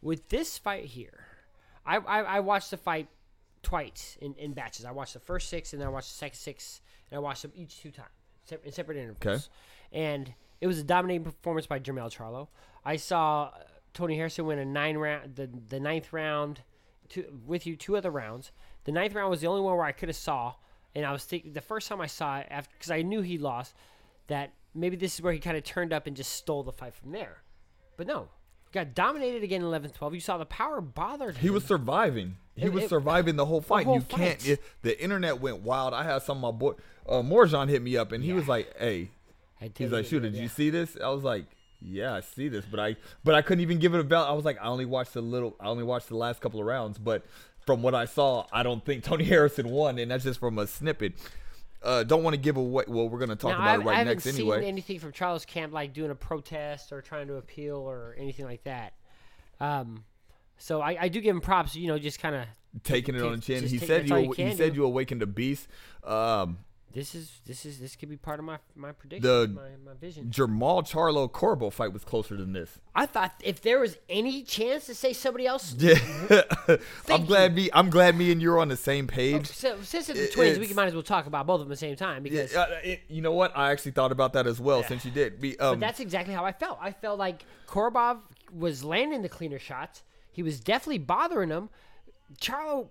[0.00, 1.26] With this fight here,
[1.84, 3.08] I I, I watched the fight
[3.62, 4.86] twice in, in batches.
[4.86, 7.42] I watched the first six, and then I watched the second six, and I watched
[7.42, 8.08] them each two times,
[8.64, 9.50] in separate intervals.
[9.92, 10.32] And
[10.62, 12.48] it was a dominating performance by Jermell Charlo.
[12.86, 13.50] I saw
[13.92, 16.62] Tony Harrison win a nine round, the the ninth round,
[17.08, 18.50] two, with you two other rounds.
[18.84, 20.54] The ninth round was the only one where I could have saw,
[20.94, 23.38] and I was thinking the first time I saw it after because I knew he
[23.38, 23.74] lost,
[24.26, 26.94] that maybe this is where he kind of turned up and just stole the fight
[26.94, 27.38] from there.
[27.96, 28.28] But no,
[28.72, 30.14] got dominated again in 11-12.
[30.14, 31.42] You saw the power bothered him.
[31.42, 32.36] He was surviving.
[32.56, 33.86] He It- was it- surviving the whole fight.
[33.86, 34.46] whole you can't.
[34.46, 35.94] It, the internet went wild.
[35.94, 36.72] I had some of my boy
[37.08, 39.10] uh, Morjan hit me up, and he was like, "Hey,
[39.76, 40.42] he's like, shoot, did yeah.
[40.42, 41.44] you see this?" I was like,
[41.84, 44.28] "Yeah, I see this," but I but I couldn't even give it a belt.
[44.28, 45.56] I was like, I only watched a little.
[45.60, 47.24] I only watched the last couple of rounds, but
[47.66, 50.66] from what I saw, I don't think Tony Harrison won, and that's just from a
[50.66, 51.14] snippet.
[51.82, 52.84] Uh, don't want to give away.
[52.88, 54.66] Well, we're gonna talk Now, about it right I haven't next seen anyway.
[54.66, 58.64] anything from Charlo camp like doing a protest or trying to appeal or anything like
[58.64, 58.94] that.
[59.60, 60.04] Um,
[60.56, 61.76] so I, I do give him props.
[61.76, 62.46] You know, just kind of
[62.82, 63.64] Taking it on the chin.
[63.64, 64.16] He said you.
[64.16, 65.68] you He said you awakened a beast.
[66.02, 66.58] Um,
[66.94, 69.94] this is this is this could be part of my my prediction, The- my, my
[70.00, 70.30] vision.
[70.30, 72.78] Jamal Charlo Corbo fight was closer than this.
[72.94, 75.96] I thought if there was any chance to say somebody else, Yeah,
[77.10, 77.68] I'm glad me.
[77.72, 79.48] I'm glad me and you're on the same page.
[79.48, 81.72] so, since it's the It- twins, we might as well talk about both of them
[81.72, 83.52] at the same time Yeah, because uh, it- you know what?
[83.56, 84.80] I actually thought about that as well.
[84.80, 84.88] Yeah.
[84.88, 86.78] Since you did, be But um, that's exactly how I felt.
[86.80, 88.18] I felt like Korobov
[88.56, 90.04] was landing the cleaner shots.
[90.30, 91.70] He was definitely bothering him.
[92.40, 92.88] Charlo,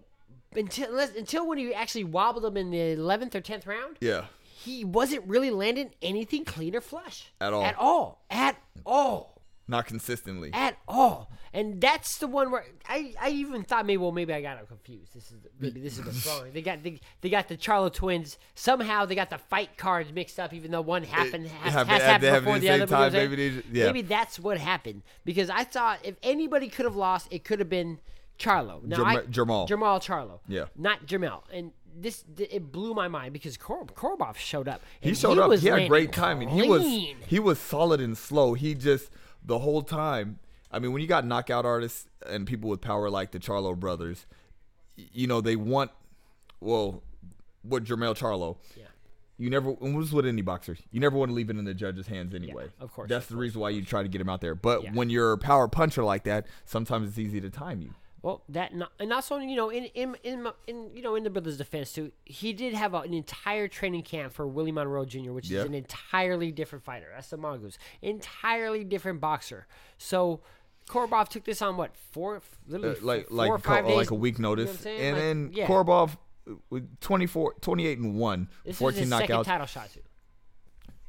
[0.58, 4.26] until unless- until when he actually wobbled him in the eleventh or tenth round, yeah.
[4.44, 7.64] he wasn't really landing anything clean or flush At all.
[7.64, 8.24] At all.
[8.30, 9.42] At all.
[9.68, 10.50] Not consistently.
[10.54, 11.32] At all.
[11.54, 14.66] And that's the one where I, I even thought maybe well maybe I got them
[14.66, 15.14] confused.
[15.14, 16.50] This is maybe this is what's wrong.
[16.52, 20.38] They got they, they got the Charlo twins somehow they got the fight cards mixed
[20.40, 22.86] up even though one happened has, happened- has happened happened before the the other.
[22.88, 23.86] time, maybe they- yeah.
[23.86, 27.70] Maybe that's what happened because I thought if anybody could have lost, it could have
[27.70, 28.00] been
[28.44, 28.84] Charlo.
[28.84, 29.66] Now, Jama- I- Jamal.
[29.66, 30.40] Jamal Charlo.
[30.48, 30.66] Yeah.
[30.76, 31.42] Not Jamel.
[31.52, 34.82] And this it blew my mind because Kor- Korobov showed up.
[35.00, 35.50] he showed up.
[35.50, 36.50] Was He had great timing.
[36.50, 38.54] He was he was solid and slow.
[38.56, 39.12] He just
[39.46, 40.40] the whole time.
[40.72, 44.26] I mean, when you got knockout artists and people with power like the Charlo brothers,
[44.96, 45.92] you know they want.
[46.60, 47.04] Well,
[47.62, 48.58] what Jermell Charlo.
[48.76, 48.86] Yeah.
[49.38, 51.66] You never, and this is with any boxer, you never want to leave it in
[51.66, 52.68] the judge's hands anyway.
[52.80, 54.54] of course, That's of the reason why you try to get him out there.
[54.56, 54.92] But Yeah.
[54.94, 57.94] when you're a power puncher like that, sometimes it's easy to time you.
[58.24, 61.30] Well, that not, and also you know in in in, in you know in the
[61.30, 65.34] brother's defense too, he did have a, an entire training camp for Willie Monroe Jr.,
[65.34, 65.60] which Yep.
[65.60, 67.08] is an entirely different fighter.
[67.14, 69.68] That's the mongoose, entirely different boxer.
[69.98, 70.40] So
[70.90, 73.98] Korobov took this on what four, Uh, literally like four like or five co- days,
[73.98, 75.68] like a week you know notice, and Like, then yeah.
[75.68, 76.16] Korobov
[76.50, 79.44] uh, with 24, 28 and one, This is 14 his second knockouts.
[79.46, 80.00] title shot too,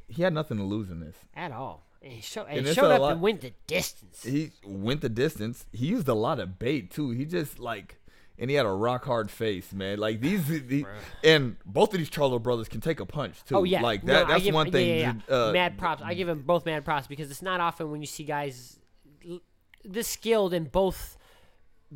[0.09, 1.17] He had nothing to lose in this.
[1.35, 1.87] at all.
[2.05, 4.23] And he, show, and And he showed up lot- and went the distance.
[4.23, 5.65] He went the distance.
[5.73, 7.11] He used a lot of bait too.
[7.11, 7.97] He just like,
[8.39, 9.97] and he had a rock hard face, man.
[9.99, 10.85] Like these, the,
[11.23, 13.57] and both of these Charlo brothers can take a punch too.
[13.57, 14.27] Oh yeah, like that.
[14.27, 14.99] I that's give- one thing.
[14.99, 16.03] Yeah, yeah, uh, mad props.
[16.05, 18.79] I give them both mad props because it's not often when you see guys
[19.83, 21.17] this skilled and both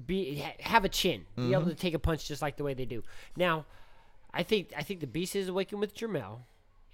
[0.07, 1.53] be have a chin, be Mm-hmm.
[1.55, 3.03] able to take a punch just like the way they do.
[3.37, 3.66] Now,
[4.33, 6.40] I think I think the beast is awakened with Jermell,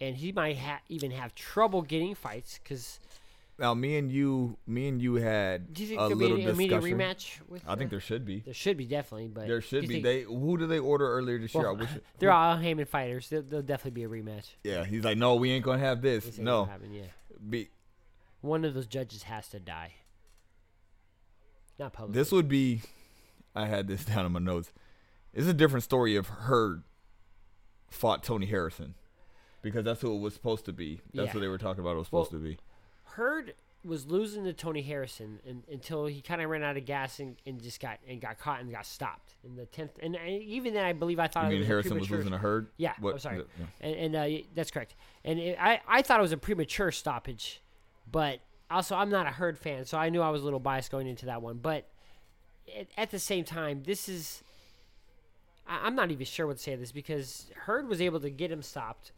[0.09, 3.01] and he might ha- even have trouble getting fights because.
[3.57, 6.37] Now, me and you, me and you had Do you think a there'll be little
[6.41, 6.99] an immediate discussion.
[6.99, 7.49] rematch?
[7.49, 8.41] With I think uh, there should be.
[8.41, 9.95] there should be definitely, but There do should you be.
[10.03, 11.69] think- They who did they order earlier this year?
[11.69, 11.91] I well, wish.
[12.19, 13.29] they're all Haymon fighters.
[13.29, 14.55] There'll, there'll definitely be a rematch.
[14.65, 16.25] Yeah, he's like, no, we ain't gonna have this.
[16.25, 17.03] This ain't No, gonna happen, yeah.
[17.49, 17.69] be
[18.41, 19.93] One of those judges has to die.
[21.79, 22.15] Not public.
[22.15, 22.83] This would be.
[23.55, 24.73] I had this down in my notes.
[25.33, 26.83] It's a different story if Hurd
[27.89, 28.95] fought Tony Harrison,
[29.65, 31.01] because that's who it was supposed to be.
[31.13, 31.35] That's Yeah.
[31.35, 31.97] what they were talking about.
[31.97, 32.59] It was Well, supposed to be.
[33.03, 37.19] Hurd was losing to Tony Harrison and, until he kind of ran out of gas
[37.21, 39.93] and, and just got and got caught and got stopped in the tenth.
[40.03, 42.11] And, and even then, I believe I thought You it mean was a Harrison was
[42.11, 42.69] losing to Hurd?
[42.79, 43.67] Yeah, What- I'm sorry, yeah.
[43.81, 44.95] and, and uh, that's correct.
[45.25, 47.61] And it, I I thought it was a premature stoppage,
[48.11, 50.91] but also I'm not a Hurd fan, so I knew I was a little biased
[50.91, 51.59] going into that one.
[51.59, 51.87] But
[52.75, 54.43] at, at the same time, this is
[55.69, 58.31] I, I'm not even sure what to say of this because Hurd was able to
[58.31, 59.13] get him stopped.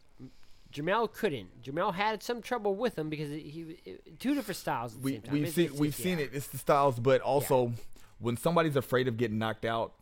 [0.77, 1.61] Jamel couldn't.
[1.63, 3.39] Jamel had some trouble with him because he,
[3.85, 4.95] he two different styles.
[4.95, 5.33] At the We same time.
[5.33, 6.25] we've It's- seen it's- we've it's- seen yeah.
[6.25, 6.31] it.
[6.33, 7.73] It's the styles, but also
[8.19, 9.93] when somebody's afraid of getting knocked out,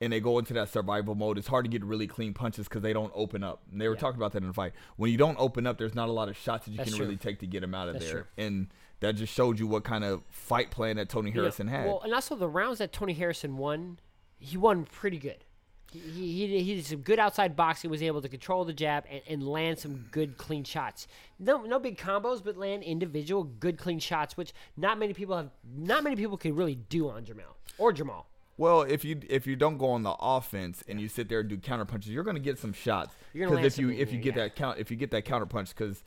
[0.00, 2.82] and they go into that survival mode, it's hard to get really clean punches because
[2.82, 3.62] they don't open up.
[3.72, 4.00] And they were Yeah.
[4.00, 4.72] talking about that in the fight.
[4.96, 6.98] When you don't open up, there's not a lot of shots that you That's can
[6.98, 7.06] true.
[7.06, 8.14] really take to get him out of That's there.
[8.14, 8.24] true.
[8.36, 8.68] And
[9.00, 11.86] that just showed you what kind of fight plan that Tony You know, Harrison had.
[11.86, 13.98] Well, and also the rounds that Tony Harrison won,
[14.38, 15.44] he won pretty good.
[15.92, 19.04] He, he, he, he did some good outside boxing, was able to control the jab
[19.10, 21.08] and, and land some good clean shots.
[21.38, 25.50] No, no big combos, but land individual good clean shots, which not many people have.
[25.76, 28.26] Not many people can really do on Jamal or Jamal.
[28.58, 31.48] Well, if you if you don't go on the offense and you sit there and
[31.48, 33.14] do counter punches, you're going to get some shots.
[33.34, 34.42] Land if you if you get yeah.
[34.42, 36.02] that count if you get that counter punch because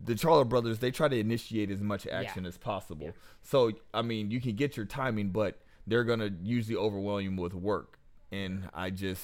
[0.00, 3.12] the Charlo brothers they try to initiate as much action as possible.
[3.42, 7.42] So I mean you can get your timing, but they're going to usually overwhelm you
[7.42, 7.95] with work.
[8.32, 9.22] And I just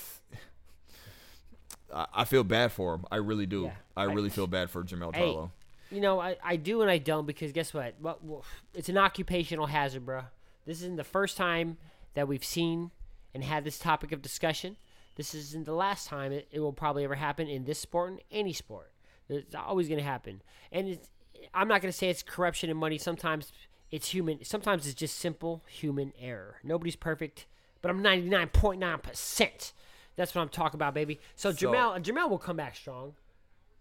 [1.93, 3.05] I, feel bad for him.
[3.11, 3.65] I really do.
[3.65, 3.73] Yeah.
[3.97, 5.51] I I- really feel bad for Jamel Charlo.
[5.91, 7.95] you know, I, I do and I don't because guess what?
[8.01, 10.23] Well, it's an occupational hazard, bro.
[10.67, 11.77] This isn't the first time
[12.15, 12.91] that we've seen
[13.35, 14.77] and had this topic of discussion.
[15.17, 18.21] This isn't the last time it, it will probably ever happen in this sport and
[18.31, 18.91] any sport.
[19.29, 20.43] It's always going to happen.
[20.71, 21.09] And it's,
[21.53, 22.99] I'm not going to say it's corruption and money.
[22.99, 23.53] Sometimes
[23.91, 24.45] it's human.
[24.45, 26.57] Sometimes it's just simple human error.
[26.63, 27.47] Nobody's perfect,
[27.83, 29.73] but I'm 99.9%.
[30.17, 31.21] That's what I'm talking about, baby.
[31.37, 33.15] So, So- Jamel, Jamel will come back strong.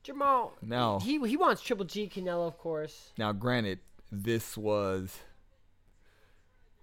[0.03, 3.13] Jamal, Now- he he wants Triple G Canelo, of course.
[3.17, 3.79] Now, granted,
[4.11, 5.19] this was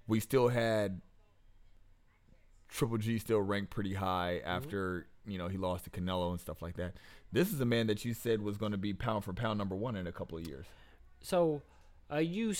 [0.06, 1.00] we still had
[2.68, 4.48] Triple G still ranked pretty high Mm-hmm.
[4.48, 6.94] after you know he lost to Canelo and stuff like that.
[7.32, 9.74] This is a man that you said was going to be pound for pound number
[9.74, 10.66] one in a couple of years.
[11.20, 11.62] So,
[12.08, 12.54] are you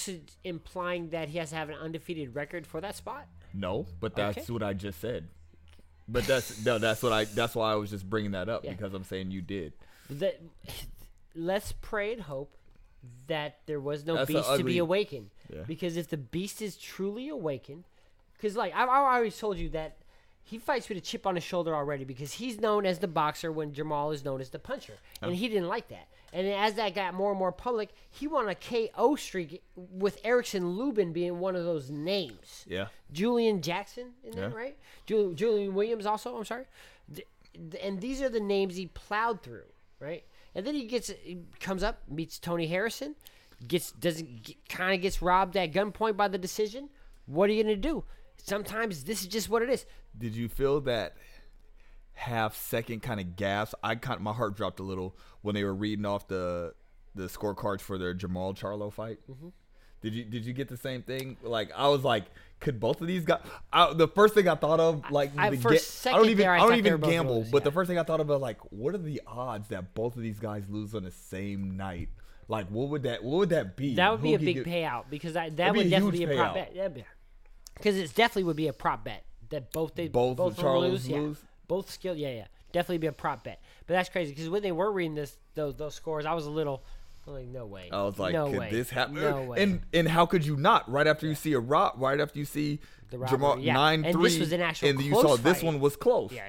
[0.45, 3.29] implying that he has to have an undefeated record for that spot?
[3.55, 4.53] No, but that's Okay.
[4.53, 5.29] what I just said.
[6.09, 7.25] But that's no, that's what I.
[7.25, 8.73] That's why I was just bringing that up Yeah.
[8.73, 9.73] because I'm saying you did.
[10.11, 10.41] That
[11.35, 12.55] let's pray and hope
[13.27, 15.31] that there was no That's beast to be awakened.
[15.53, 15.63] Yeah.
[15.67, 17.85] Because if the beast is truly awakened,
[18.35, 19.97] because like I, I already told you that
[20.43, 23.53] he fights with a chip on his shoulder already because he's known as the boxer
[23.53, 26.09] when Jamal is known as the puncher, and he didn't like that.
[26.33, 30.71] And as that got more and more public, he won a KO streak with Erickson
[30.71, 32.65] Lubin being one of those names.
[32.69, 32.89] Yeah.
[33.13, 34.77] Julian Jackson, in that right?
[35.07, 36.37] Jul- Julian Williams also.
[36.37, 36.67] I'm sorry.
[37.83, 39.65] And these are the names he plowed through,
[40.01, 40.25] right?
[40.55, 43.15] And then he gets he comes up, meets Tony Harrison,
[43.67, 46.91] gets doesn't kind of gets robbed at gunpoint by the decision.
[47.27, 48.05] What are you gonna do?
[48.37, 49.87] Sometimes this is just what it is.
[50.17, 51.17] Did you feel that
[52.19, 53.75] half second kind of gasp?
[53.83, 56.75] I kind of my heart dropped a little when they were reading off the
[57.15, 59.19] the scorecards for their Jamal Charlo fight.
[59.31, 59.49] Mm-hmm.
[60.01, 61.37] Did you did you get the same thing?
[61.43, 62.25] Like I was like,
[62.61, 63.41] could both of these guys?
[63.73, 66.27] I, the first thing I thought of, like, I- the for a ga- I don't
[66.27, 68.41] even there, I I, don't even gamble, lose, but the first thing I thought about,
[68.41, 72.11] like, what are the odds that both of these guys lose on the same night?
[72.47, 73.97] Like, what would that what would that be?
[73.97, 76.37] That would be a big get- payout because I, that That'd be definitely be a
[76.37, 76.95] prop payout.
[76.95, 77.05] bet.
[77.75, 80.91] Because it definitely would be a prop bet that both they Both both, of Charlos
[80.91, 81.09] lose.
[81.09, 81.39] Yeah, lose?
[81.69, 82.17] Both skill.
[82.17, 83.61] Yeah, yeah, definitely be a prop bet.
[83.87, 86.51] But that's crazy because when they were reading this those those scores, I was a
[86.51, 86.83] little
[87.27, 87.91] like, no way.
[87.93, 88.71] I was like, no could way.
[88.71, 89.17] this happen?
[89.17, 89.63] No way.
[89.63, 90.91] And and how could you not?
[90.91, 93.75] Right after you see a rock, right after you see The Jamal robbery, yeah.
[93.75, 96.33] nine And three, this was an actual and you close saw this one was close.
[96.33, 96.49] yeah.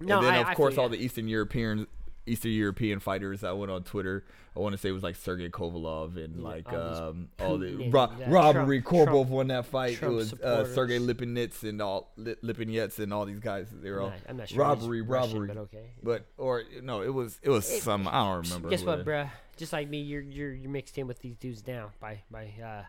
[0.00, 1.86] No, And then I, of I course feel all the Eastern European
[2.26, 4.24] Eastern European fighters that went on Twitter.
[4.56, 6.78] I want to say it was like Sergey Kovalev and like all
[7.10, 8.80] um, all the ro- uh, robbery.
[8.80, 9.96] Trump- Korobov Trump- won that fight.
[9.98, 10.64] Trump it was uh.
[10.74, 13.68] Sergey Lipinets and all Lipinets and all these guys.
[13.70, 15.48] They were I'm all not- I'm not sure robbery, he's Russian, robbery.
[15.48, 15.90] but okay.
[16.02, 18.68] But or no, it was it was some I don't remember.
[18.70, 19.30] Guess what, it- bruh?
[19.58, 22.82] Just like me, you're you're you're mixed in with these dudes now by by uh,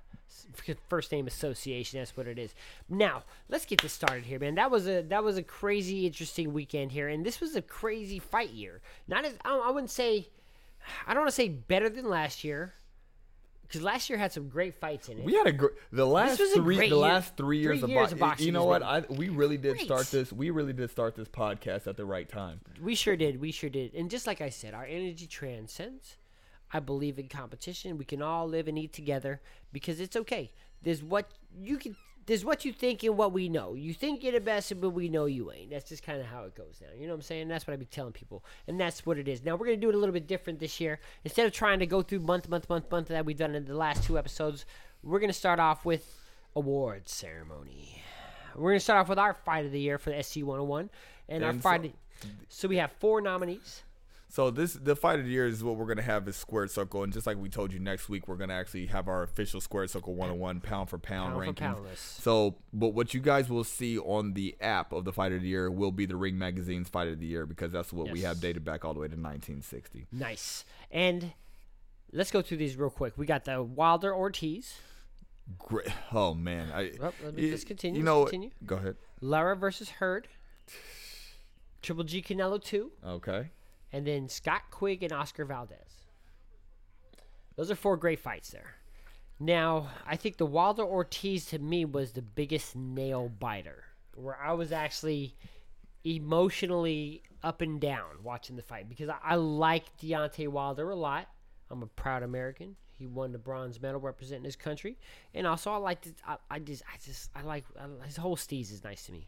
[0.90, 2.00] first name association.
[2.00, 2.54] That's what it is.
[2.90, 4.56] Now let's get this started here, man.
[4.56, 8.20] That was a that was a crazy interesting weekend here, and this was a crazy
[8.20, 8.82] fight year.
[9.08, 10.28] Not as I, I wouldn't say,
[11.06, 12.74] I don't want to say better than last year,
[13.64, 15.26] because last year had some great fights in it.
[15.26, 16.96] We had a gr- the last three the year.
[16.96, 18.82] last three years, Three of, bo- of boxing You know what?
[18.84, 19.86] I we really did great.
[19.86, 20.32] start this.
[20.32, 22.62] We really did start this podcast at the right time.
[22.82, 23.42] We sure did.
[23.42, 23.94] We sure did.
[23.94, 26.16] And just like I said, our energy transcends.
[26.74, 27.98] I believe in competition.
[27.98, 30.52] We can all live and eat together because it's okay.
[30.82, 31.96] There's what you can.
[32.26, 33.74] There's what you think and what we know.
[33.74, 35.70] You think you're the best, but we know you ain't.
[35.70, 36.88] That's just kind of how it goes now.
[36.94, 37.48] You know what I'm saying?
[37.48, 39.46] That's what I be telling people, and that's what it is.
[39.46, 41.00] Now we're gonna do it a little bit different this year.
[41.24, 43.76] Instead of trying to go through month, month, month, month that we've done in the
[43.78, 44.66] last two episodes,
[45.04, 46.20] we're gonna start off with
[46.54, 48.02] awards ceremony.
[48.56, 50.90] We're gonna start off with our fight of the year for the SC 101,
[51.30, 51.94] and, our And fight.
[52.20, 53.84] so- so we have four nominees.
[54.30, 57.02] So this the fight of the year is what we're gonna have is squared circle,
[57.04, 59.90] and just like we told you, next week we're gonna actually have our official squared
[59.90, 61.76] circle one on one pound for pound, Pound for rankings.
[61.76, 61.88] pound.
[61.98, 65.48] So, but what you guys will see on the app of the fight of the
[65.48, 68.42] year will be the Ring Magazine's fight of the year because that's what we have
[68.42, 70.08] dated back all the way to 1960.
[70.12, 70.66] Nice.
[70.92, 71.32] And
[72.12, 73.14] let's go through these real quick.
[73.18, 74.76] We got the Wilder Ortiz,
[75.58, 75.88] Great.
[76.12, 76.92] Oh man, I.
[77.00, 78.50] Well, let me- y- let's continue, You know, continue.
[78.66, 78.98] go ahead.
[79.22, 80.28] Lara versus Hurd,
[81.82, 83.52] Triple G Canelo 2, Okay.
[83.92, 86.08] And then Scott Quigg and Oscar Valdez.
[87.56, 88.76] Those are four great fights there.
[89.40, 93.84] Now, I think the Wilder Ortiz to me was the biggest nail biter,
[94.16, 95.36] where I was actually
[96.04, 101.28] emotionally up and down watching the fight because I, I like Deontay Wilder a lot.
[101.70, 102.76] I'm a proud American.
[102.98, 104.98] He won the bronze medal representing his country,
[105.36, 106.08] and also I like.
[106.28, 109.28] I, I just, I just, I like I, his whole steez is nice to me.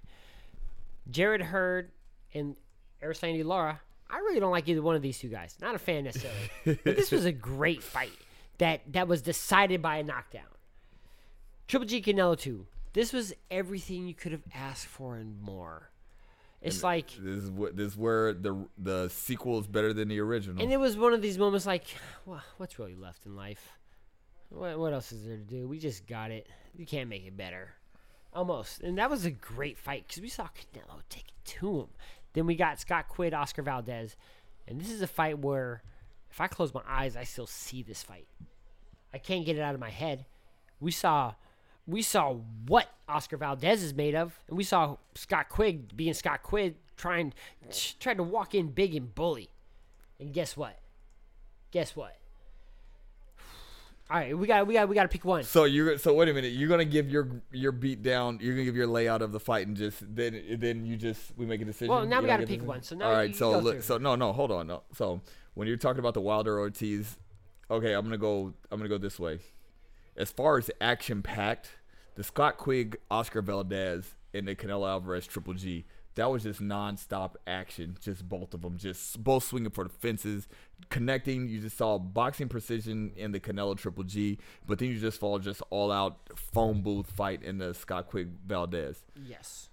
[1.11, 1.91] Jarrett Hurd
[2.33, 2.55] and
[3.03, 3.79] Erislandy Lara.
[4.09, 5.55] I really don't like either one of these two guys.
[5.61, 6.49] Not a fan necessarily.
[6.65, 8.11] but this was a great fight
[8.57, 10.43] that that was decided by a knockdown.
[11.67, 12.65] Triple G Canelo 2.
[12.93, 15.91] This was everything you could have asked for and more.
[16.61, 20.19] It's like This is what this is where the the sequel is better than the
[20.19, 20.61] original.
[20.61, 21.85] and it was one of these moments like,
[22.25, 23.77] well, what's really left in life?
[24.49, 25.67] What, what else is there to do?
[25.67, 26.47] We just got it.
[26.75, 27.69] You can't make it better.
[28.33, 28.81] Almost.
[28.81, 31.87] And that was a great fight because we saw Canelo take it to him.
[32.33, 34.15] Then we got Scott Quigg, Oscar Valdez.
[34.67, 35.81] And this is a fight where
[36.29, 38.27] if I close my eyes, I still see this fight.
[39.13, 40.25] I can't get it out of my head.
[40.79, 41.33] We saw
[41.87, 42.35] we saw
[42.67, 47.33] what Oscar Valdez is made of, and we saw Scott Quigg being Scott Quigg trying
[47.99, 49.49] trying to walk in big and bully.
[50.19, 50.77] And guess what?
[51.71, 52.18] Guess what?
[54.11, 55.43] All right, we got we got we got to pick one.
[55.43, 56.53] so you're so wait a minute.
[56.53, 58.39] You're gonna give your your beat down.
[58.41, 61.45] You're gonna give your layout of the fight and just then then you just we
[61.45, 61.93] make a decision.
[61.93, 62.81] Well, now You we gotta pick the- one.
[62.81, 63.73] So now all you- you so look.
[63.75, 63.81] through.
[63.83, 64.81] So no no hold on no.
[64.95, 65.21] So
[65.53, 67.17] when you're talking about the Wilder Ortiz,
[67.69, 68.53] okay, I'm gonna go.
[68.71, 69.39] I'm gonna go this way.
[70.17, 71.69] As far as action packed,
[72.15, 75.85] the Scott Quigg, Oscar Valdez, and the Canelo Alvarez Triple G.
[76.19, 80.49] That was just nonstop action, just both of them, just both swinging for the fences,
[80.89, 81.47] connecting.
[81.47, 85.39] You just saw boxing precision in the Canelo Triple G, but then you just saw
[85.39, 89.69] just all out phone booth fight in the Scott Quigg Valdez Yes.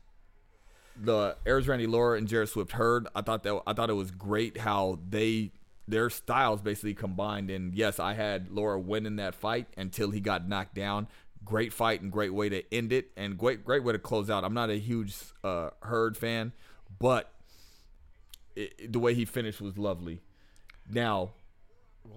[0.97, 3.09] the Erislandy Lara and Jarrett Swift Hurd.
[3.17, 5.51] I thought that I thought it was great how they
[5.89, 7.51] their styles basically combined.
[7.51, 11.09] And yes, I had Lara winning that fight until he got knocked down.
[11.47, 14.45] Great fight and great way to end it, and great great way to close out.
[14.45, 16.53] I'm not a huge uh, Hurd fan,
[16.99, 17.33] but
[18.57, 20.21] it, the way he finished was lovely.
[20.91, 21.31] Now,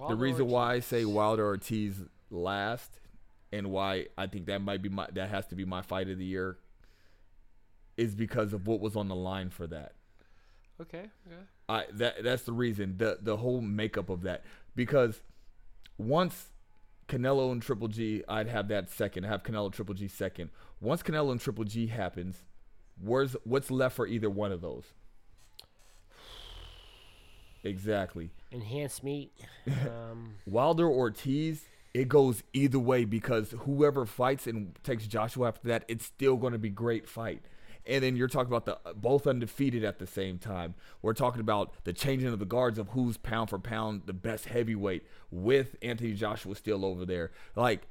[0.07, 1.95] the reason why I say Wilder Ortiz
[2.31, 2.99] last,
[3.51, 6.17] and why I think that might be my that has to be my fight of
[6.17, 6.57] the year,
[7.97, 9.93] is because of what was on the line for that.
[10.81, 11.09] Okay.
[11.27, 11.43] Okay.
[11.67, 14.43] I that that's the reason the the whole makeup of that
[14.75, 15.21] because
[15.97, 16.47] once
[17.09, 19.25] Canelo and Triple G, I'd have that second.
[19.25, 20.51] I have Canelo Triple G second.
[20.79, 22.43] Once Canelo and Triple G happens,
[23.01, 24.85] where's what's left for either one of those?
[27.63, 28.29] Exactly.
[28.51, 29.31] Enhanced meat.
[29.67, 35.85] Um, Wilder Ortiz, it goes either way because whoever fights and takes Joshua after that,
[35.87, 37.43] it's still going to be great fight.
[37.89, 40.75] And then you're talking about the uh, both undefeated at the same time.
[41.01, 44.45] We're talking about the changing of the guards of who's pound for pound the best
[44.45, 47.31] heavyweight with Anthony Joshua still over there.
[47.55, 47.87] Like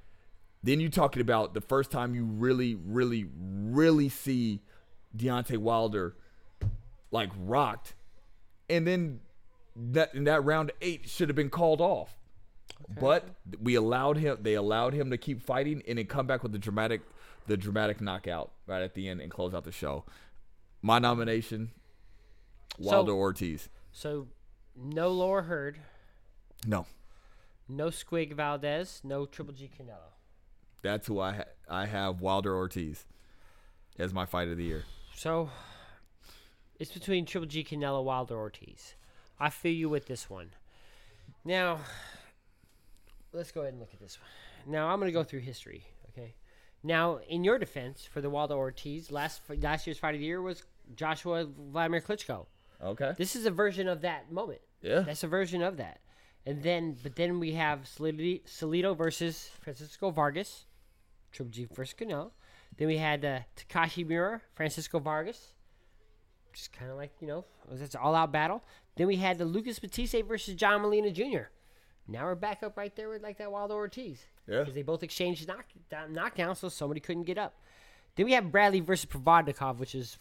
[0.63, 4.63] then you talking about the first time you really, really, really see
[5.17, 6.17] Deontay Wilder
[7.11, 7.95] like rocked,
[8.69, 9.21] and then
[9.75, 12.17] that in that round eight should have been called off.
[13.01, 13.29] But
[13.61, 14.39] we allowed him.
[14.41, 17.03] They allowed him to keep fighting and then come back with the dramatic,
[17.49, 20.05] the dramatic knockout right at the end and close out the show.
[20.83, 21.73] My nomination,
[22.79, 23.69] Wilder Ortiz.
[23.91, 24.29] so
[24.77, 25.79] no Lara Hurd,
[26.67, 26.87] No,
[27.69, 30.13] no Squig Valdez, no Triple G Canelo.
[30.83, 33.05] that's who I ha- I have Wilder Ortiz
[33.99, 34.85] as my fight of the year.
[35.17, 35.51] So
[36.79, 38.95] it's between Triple G Canelo, Wilder, Ortiz.
[39.41, 40.51] I feel you with this one.
[41.45, 41.81] Now,
[43.33, 44.73] let's go ahead and look at this one.
[44.73, 45.85] Now I'm going to go through history.
[46.83, 50.41] Now, in your defense for the Wilder Ortiz, last last year's fight of the year
[50.41, 50.63] was
[50.95, 52.47] Joshua Vladimir Klitschko.
[52.83, 53.13] Okay.
[53.19, 54.61] This is a version of that moment.
[54.81, 55.01] Yeah.
[55.01, 56.01] That's a version of that.
[56.47, 60.67] And then, but then we have Salido, Salido versus Francisco Vargas,
[61.33, 62.31] Triple G versus Canelo.
[62.77, 65.53] Then we had uh, Takashi Miura, Francisco Vargas,
[66.53, 68.63] just kind of like you know, it was an all-out battle.
[68.97, 71.51] Then we had the Lucas Batiste versus John Molina Jr.
[72.09, 74.25] Now we're back up right there with like that Wilder Ortiz.
[74.47, 74.61] Yeah.
[74.61, 77.55] Because they both exchanged knock, down, knockdowns, so somebody couldn't get up.
[78.17, 80.17] Then we have Bradley versus Provodnikov, which is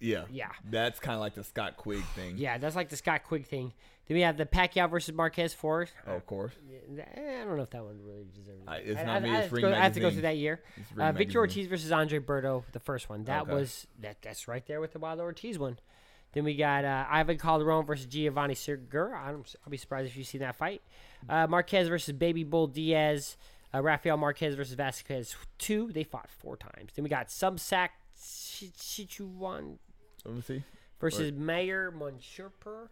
[0.00, 0.24] Yeah.
[0.30, 0.50] Yeah.
[0.68, 2.38] That's kind of like the Scott Quigg thing.
[2.38, 3.72] yeah, that's like the Scott Quigg thing.
[4.06, 5.90] Then we have the Pacquiao versus Marquez Ford.
[6.06, 6.52] Oh, of course.
[6.94, 8.62] I don't know if that one really deserves.
[8.68, 8.88] I- it.
[8.90, 10.10] it's I, not I, me, I it's have to Ring go, I have to go
[10.10, 10.60] through that year.
[10.98, 11.38] Uh, Victor.
[11.38, 13.24] Ortiz versus Andre Berto, the first one.
[13.24, 13.54] That Okay.
[13.54, 14.18] was that.
[14.20, 15.78] That's right there with the Wilder Ortiz one.
[16.34, 19.18] Then we got uh, Ivan Calderon versus Giovanni Segura.
[19.18, 20.82] I'm, I'll be surprised if you see that fight.
[21.28, 23.36] Uh, Marquez versus Baby Bull Diaz.
[23.72, 25.34] Uh, Rafael Marquez versus Vasquez.
[25.58, 25.90] Two.
[25.92, 26.92] They fought four times.
[26.94, 29.78] Then we got Somsak Sithchatchawal
[31.00, 32.88] versus Mahyar Monshipour.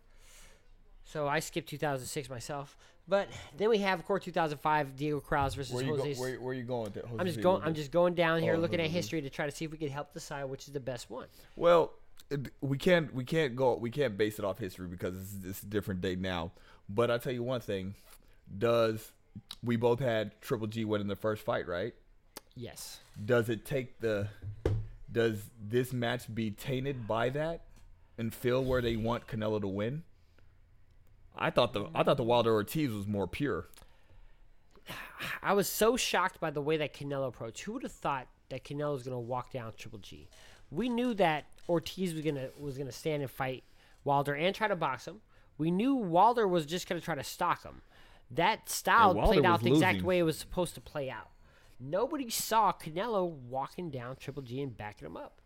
[1.05, 2.77] So I skipped 2006 myself,
[3.09, 6.21] but then we have, of course, 2005 Diego Cruz versus Where you, go, Jose.
[6.21, 7.05] where, are you going with it?
[7.19, 7.63] I'm just going.
[7.65, 9.79] I'm just going down here, Oh, looking at history to try to see if we
[9.79, 11.27] could help decide which is the best one.
[11.57, 11.93] Well,
[12.61, 15.67] we can't we can't go we can't base it off history because it's, it's a
[15.67, 16.53] different day now.
[16.89, 17.95] But I tell you one thing:
[18.59, 19.13] does
[19.63, 21.95] we both had Triple G win in the first fight, right?
[22.55, 23.01] Yes.
[23.25, 24.29] Does it take the
[25.11, 27.63] does this match be tainted by that
[28.19, 30.05] and feel where they want Canelo to win?
[31.37, 33.69] I thought the I thought the Wilder Ortiz was more pure.
[35.43, 37.61] I was so shocked by the way that Canelo approached.
[37.63, 40.29] Who would have thought that Canelo was going to walk down Triple G?
[40.71, 43.65] We knew that Ortiz was going to was to stand and fight
[44.05, 45.21] Wilder and try to box him.
[45.59, 47.83] We knew Wilder was just going to try to stalk him.
[48.31, 51.29] That style played out the exact way it was supposed to play out.
[51.79, 55.41] Nobody saw Canelo walking down Triple G and backing him up.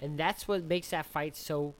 [0.00, 1.74] And that's what makes that fight so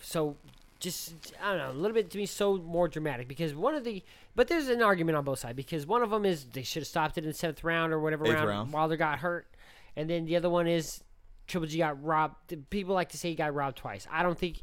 [0.00, 0.36] so
[0.80, 3.84] just I don't know, a little bit to me so more dramatic because one of
[3.84, 4.02] the
[4.34, 6.88] but there's an argument on both sides because one of them is they should have
[6.88, 8.72] stopped it in the seventh round or whatever Eighth round, round.
[8.72, 9.46] Wilder got hurt,
[9.96, 11.02] and then the other one is
[11.46, 12.54] Triple G got robbed.
[12.70, 14.06] People like to say he got robbed twice.
[14.10, 14.62] I don't think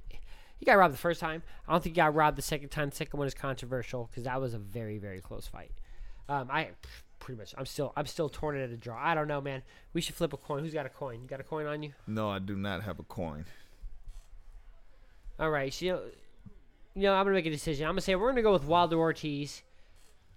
[0.57, 1.43] he got robbed the first time.
[1.67, 2.89] I don't think he got robbed the second time.
[2.89, 5.71] The second one is controversial because that was a very very close fight.
[6.29, 6.69] Um, I
[7.19, 8.97] pretty much I'm still I'm still torn at a draw.
[8.99, 9.63] I don't know, man.
[9.93, 10.63] We should flip a coin.
[10.63, 11.21] Who's got a coin?
[11.21, 11.93] You got a coin on you?
[12.07, 13.45] No, I do not have a coin.
[15.39, 16.01] All right, so you know,
[16.95, 17.85] you know, I'm gonna make a decision.
[17.85, 19.63] I'm gonna say we're gonna go with Wilder Ortiz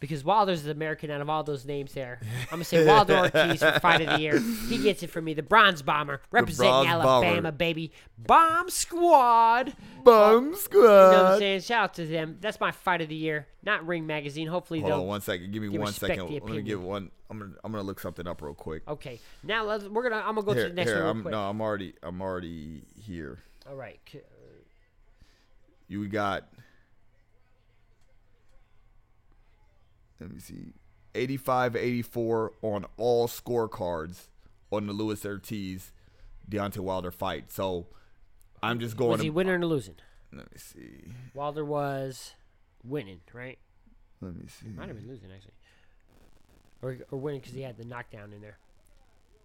[0.05, 2.21] because Wilder's the American out of all those names there.
[2.23, 4.39] I'm gonna say Wilder Ortiz for fight of the year.
[4.69, 5.33] He gets it from me.
[5.33, 7.53] The Bronze Bomber representing Bronze Alabama, Bomber.
[7.53, 7.93] baby.
[8.19, 9.75] Bomb Squad.
[10.05, 10.81] Bum squad.
[10.81, 11.61] You know what I'm saying?
[11.63, 12.37] Shout out to them.
[12.41, 13.47] That's my fight of the year.
[13.63, 14.47] Not Ring Magazine.
[14.47, 15.01] Hopefully Hold they'll.
[15.01, 15.51] on one second.
[15.53, 16.31] Give me they one second.
[16.31, 17.11] Let me give one.
[17.31, 18.83] I'm gonna I'm gonna look something up real quick.
[18.87, 19.85] Okay, now let's.
[19.85, 20.23] We're gonna.
[20.23, 22.83] I'm gonna go here, to the next here, one I'm, no, I'm already I'm already
[23.01, 23.39] here.
[23.69, 23.99] All right.
[24.15, 24.19] Uh,
[25.89, 26.49] you got.
[30.21, 30.73] Let me see.
[31.15, 34.27] 85 84 on all scorecards
[34.73, 35.93] on the Luis Ortiz
[36.51, 37.53] Deontay Wilder fight.
[37.53, 37.87] So
[38.63, 39.95] I'm just going Was he to, winning or losing?
[40.33, 41.13] let me see.
[41.35, 42.33] Wilder was
[42.83, 43.59] winning, right?
[44.21, 44.67] Let me see.
[44.67, 45.53] He Might have been losing actually,
[46.83, 48.59] or or winning because he had the knockdown in there.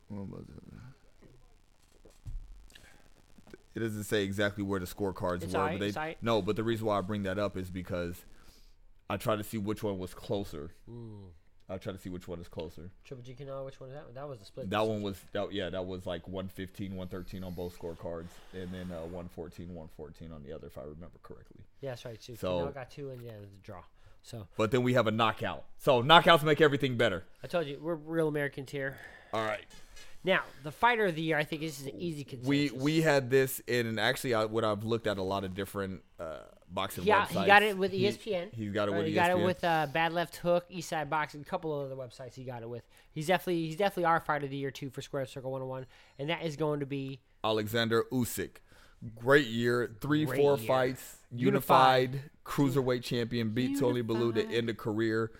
[0.07, 0.63] What was it?
[3.75, 6.17] It doesn't say exactly where the scorecards It's were, alright, but they it's alright.
[6.21, 6.41] no.
[6.41, 8.25] But the reason why I bring that up is because
[9.09, 10.71] I try to see which one was closer.
[11.71, 12.89] I try to see which one is closer.
[13.05, 14.05] Triple G Canelo, which one is that?
[14.05, 14.15] One?
[14.15, 14.69] That was the split.
[14.69, 18.91] That one was that, yeah, that was like 115, 113 on both scorecards, and then
[18.91, 21.61] uh, 114, 114 on the other, if I remember correctly.
[21.81, 22.19] Yeah, that's right.
[22.19, 22.35] Too.
[22.35, 23.83] So- Canelo got two, and yeah, it was a draw.
[24.21, 25.63] So But then we have a knockout.
[25.77, 27.23] So knockouts make everything better.
[27.43, 28.97] I told you we're real Americans here.
[29.31, 29.63] All right.
[30.23, 32.47] Now the fighter of the year, I think this is an easy consensus.
[32.49, 35.53] We we had this in and actually I, what I've looked at a lot of
[35.55, 36.39] different uh,
[36.71, 37.41] boxing Yeah, websites.
[37.41, 38.53] he got it with E He- ESPN.
[38.53, 39.15] he's got it with E he ESPN.
[39.15, 42.35] got it with uh, Bad Left Hook, Eastside Boxing, a couple of other websites.
[42.35, 42.83] He got it with.
[43.11, 45.85] He's definitely he's definitely our fighter of the year too for Square Circle 101,
[46.19, 48.57] and that is going to be Alexander Usyk.
[49.15, 50.67] Great year, three, Great four year.
[50.67, 52.11] fights, Unified.
[52.15, 55.31] unified, cruiserweight champion, beat Tony Bellew to end a career,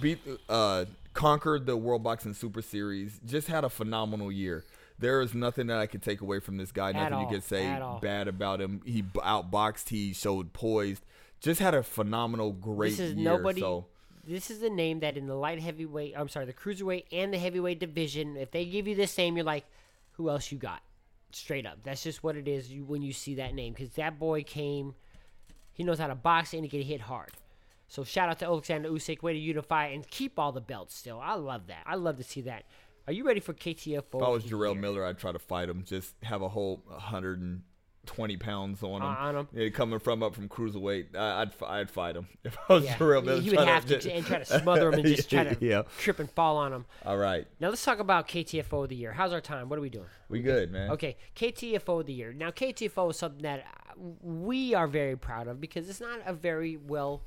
[0.00, 3.20] beat, uh, conquered the World Boxing Super Series.
[3.26, 4.64] Just had a phenomenal year.
[4.98, 6.92] There is nothing that I could take away from this guy.
[6.92, 7.64] Nothing all, you could say
[8.02, 8.82] bad about him.
[8.84, 9.88] He outboxed.
[9.90, 11.04] He showed poised.
[11.40, 13.24] Just had a phenomenal, great this is year.
[13.30, 13.60] nobody.
[13.60, 13.86] So
[14.24, 17.38] This is the name that in the light heavyweight, I'm sorry, the cruiserweight and the
[17.38, 19.64] heavyweight division, if they give you this name, you're like,
[20.12, 20.82] who else you got?
[21.30, 22.72] Straight up, that's just what it is.
[22.72, 24.94] You, when you see that name, because that boy came,
[25.72, 27.30] he knows how to box and he can hit hard.
[27.86, 30.96] So shout out to Alexander Usyk, way to unify and keep all the belts.
[30.96, 31.84] Still, I love that.
[31.86, 32.64] I love to see that.
[33.08, 33.98] Are you ready for KTFO?
[33.98, 34.82] if I was Jarrell year?
[34.82, 35.82] Miller, I'd try to fight him.
[35.82, 39.02] Just have a whole 120 pounds on him.
[39.02, 39.48] Uh, on him.
[39.54, 42.84] Yeah, coming from up from cruiserweight, I- I'd f- I'd fight him if I was
[42.84, 43.40] Yeah, Jarrell Miller.
[43.40, 45.82] he would have to, just- and try to smother him and just try to yeah.
[45.98, 46.84] trip and fall on him.
[47.06, 49.12] All right, Now let's talk about KTFO of the year.
[49.14, 49.70] How's our time?
[49.70, 50.04] What are we doing?
[50.28, 50.90] we good, man.
[50.90, 52.34] Okay, KTFO of the year.
[52.34, 53.64] Now, KTFO is something that
[54.20, 57.22] we are very proud of because it's not a very well.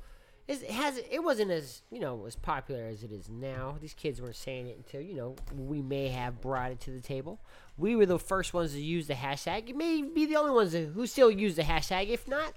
[0.60, 3.76] It has it wasn't as you know as popular as it is now.
[3.80, 7.00] These kids weren't saying it until you know we may have brought it to the
[7.00, 7.40] table.
[7.78, 9.68] We were the first ones to use the hashtag.
[9.68, 12.08] You may be the only ones who still use the hashtag.
[12.10, 12.52] If not,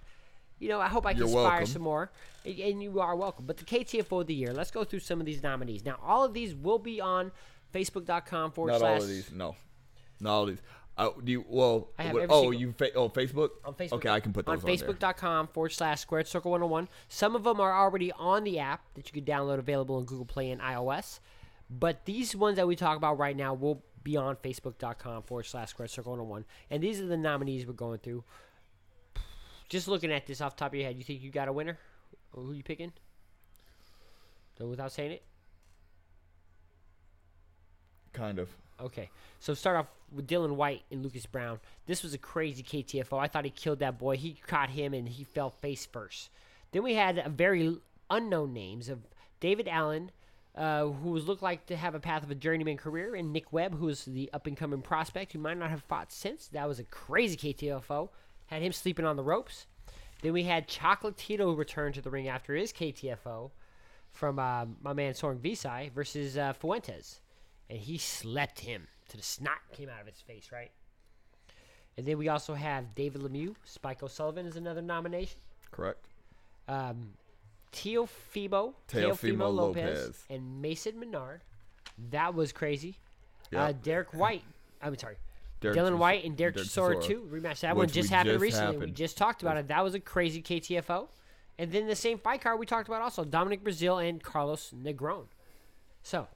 [0.60, 1.66] you know I hope I can You're inspire welcome.
[1.68, 2.12] some more.
[2.46, 3.46] And- you are welcome.
[3.46, 4.54] But the KTFO of the year.
[4.54, 5.86] Let's go through some of these nominees.
[5.86, 7.32] Now, all of these will be on
[7.74, 9.32] Facebook.com forward Not slash all of these.
[9.32, 9.56] No,
[10.20, 10.62] not all of these.
[10.98, 13.50] Uh, do you, well, I have what- every oh, single- you fa- oh Facebook.
[13.66, 13.93] on Facebook.
[13.93, 14.88] Okay, I can put those on on, there.
[14.93, 16.88] Facebook.com forward slash Squared Circle 101.
[17.10, 20.26] Some of them are already on the app that you can download available in Google
[20.26, 21.20] Play and iOS.
[21.70, 26.12] But these ones that we talk about right now will beyondfacebook.com forward slash square circle
[26.12, 26.46] 101.
[26.70, 28.24] And these are the nominees we're going through.
[29.68, 31.54] Just looking at this off the top of your head, you think you got a
[31.54, 31.78] winner?
[32.32, 32.93] Who you picking?
[34.58, 35.24] So without saying it?
[38.14, 38.56] Kind of.
[38.82, 39.10] Okay.
[39.40, 41.60] So start off with Dillian Whyte and Lucas Browne.
[41.86, 43.18] This was a crazy KTFO.
[43.18, 44.18] I thought he killed that boy.
[44.18, 46.30] He caught him and he fell face first.
[46.72, 47.78] Then we had a very
[48.10, 49.00] unknown names of
[49.40, 50.12] David Allen,
[50.56, 53.78] uh, who looked like to have a path of a journeyman career, and Nick Webb,
[53.78, 56.48] who was the up and coming prospect who might not have fought since.
[56.48, 58.10] That was a crazy KTFO.
[58.48, 59.68] Had him sleeping on the ropes.
[60.22, 63.52] Then we had Chocolatito return to the ring after his KTFO
[64.12, 67.20] from uh, my man Sor Rungvisai versus uh, Fuentes.
[67.70, 70.72] And he slept him to the snot came out of his face, right?
[71.97, 73.55] And then we also have David Lemieux.
[73.63, 75.39] Spike O'Sullivan is another nomination.
[75.72, 76.05] Correct.
[76.68, 77.13] Um,
[77.72, 80.24] Teofimo, Teofimo Lopez.
[80.30, 81.41] and Mason Menard.
[82.11, 82.95] That was crazy.
[83.51, 83.61] Yep.
[83.61, 84.43] Uh, Derek White.
[84.82, 85.18] I'm sorry.
[85.61, 87.28] Derek Dillian Whyte and Derek Derek Chisora too.
[87.32, 87.61] Rematch.
[87.61, 88.78] That one just happened just recently.
[88.78, 89.68] We just talked about it.
[89.70, 91.07] That was a crazy KTFO.
[91.57, 95.26] And then the same fight card we talked about also Dominic Breazeale and Carlos Negron.
[96.03, 96.28] So,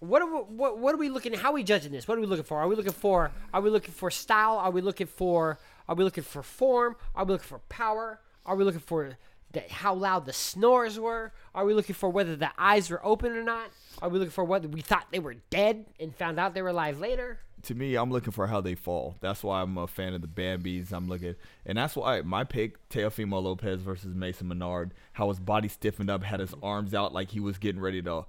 [0.00, 1.32] what are we, what what are we looking?
[1.32, 2.06] How are we judging this?
[2.06, 2.58] What are we looking for?
[2.58, 4.58] Are we looking for Are we looking for style?
[4.58, 6.96] Are we looking for Are we looking for form?
[7.14, 8.20] Are we looking for power?
[8.46, 9.16] Are we looking for
[9.52, 11.32] the, how loud the snores were?
[11.54, 13.70] Are we looking for whether the eyes were open or not?
[14.00, 16.68] Are we looking for whether we thought they were dead and found out they were
[16.68, 17.40] alive later?
[17.62, 19.16] to me, I'm looking for how they fall.
[19.20, 20.92] That's why I'm a fan of the Bambies.
[20.92, 21.34] I'm looking,
[21.66, 26.22] and that's why my pick, Teofimo Lopez versus Mason Menard, how his body stiffened up,
[26.22, 28.26] had his arms out like he was getting ready to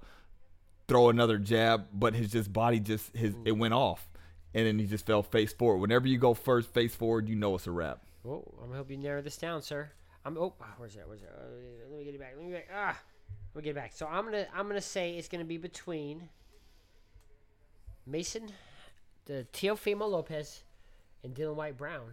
[0.90, 4.08] throw another jab, but his just body just his it went off,
[4.52, 5.78] and then he just fell face forward.
[5.78, 8.02] Whenever you go first face forward, you know it's a wrap.
[8.26, 9.88] Oh, I'm gonna help you narrow this down, sir.
[10.24, 11.06] I'm oh, where's that?
[11.06, 11.30] Where's that?
[11.30, 11.46] Uh,
[11.88, 12.34] let me get it back.
[12.36, 12.98] Let me get ah.
[13.54, 13.92] Let me get it back.
[13.94, 16.28] So I'm gonna I'm gonna say it's gonna be between
[18.04, 18.50] Mason,
[19.26, 20.64] the Teofimo Lopez,
[21.22, 22.10] and Dillian Whyte Brown.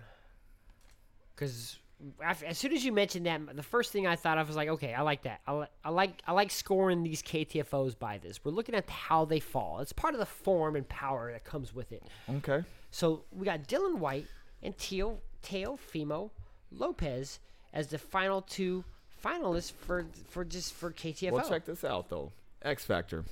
[2.19, 4.69] Because as soon as you mentioned that, the first thing I thought of was like,
[4.69, 5.41] okay, I like that.
[5.47, 8.39] I, I like I like scoring these KTFOs by this.
[8.43, 9.79] We're looking at how they fall.
[9.79, 12.03] It's part of the form and power that comes with it.
[12.29, 12.63] Okay.
[12.91, 14.27] So we got Dillian Whyte
[14.61, 16.29] and Teo Teofimo
[16.71, 17.39] Lopez
[17.73, 18.83] as the final two
[19.23, 21.31] finalists for for just for KTFO.
[21.31, 22.31] Well, check this out though.
[22.61, 23.25] X Factor.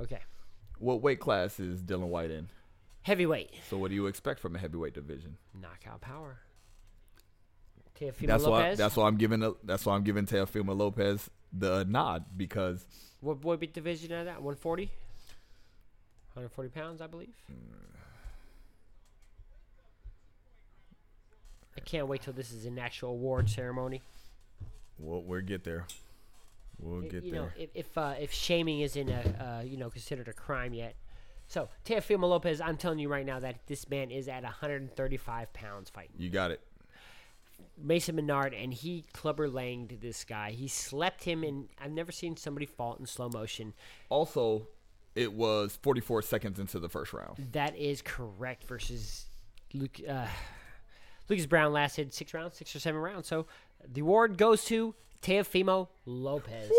[0.00, 0.20] Okay,
[0.78, 2.48] What weight class is Dillian Whyte in?
[3.02, 5.36] heavyweight So what do you expect from a heavyweight division?
[5.60, 6.38] knockout power.
[8.00, 8.62] Teofimo That's why.
[8.62, 8.78] Lopez.
[8.78, 9.42] That's why I'm giving.
[9.42, 12.86] A, that's why I'm giving Teofimo Lopez the nod because
[13.20, 14.36] what beat division of that?
[14.36, 14.84] 140?
[16.34, 17.34] 140 pounds, I believe.
[21.76, 24.02] I can't wait till this is an actual award ceremony.
[24.98, 25.86] we'll, we'll get there.
[26.78, 27.40] We'll get you there.
[27.42, 30.94] know, if if, uh, if shaming isn't a uh, you know considered a crime yet.
[31.46, 35.90] So Teofimo Lopez, I'm telling you right now that this man is at 135 pounds
[35.90, 36.60] fighting you got it.
[37.76, 40.50] Mason Menard, and he clubber langed this guy.
[40.50, 43.74] He slept him, and I've never seen somebody fall in slow motion.
[44.08, 44.66] Also,
[45.14, 47.48] it was 44 seconds into the first round.
[47.52, 48.64] That is correct.
[48.64, 49.26] Versus
[49.74, 50.26] Luke, uh,
[51.28, 53.26] Lucas Browne lasted six rounds, six or seven rounds.
[53.28, 53.46] So
[53.86, 56.70] the award goes to Teofimo Lopez.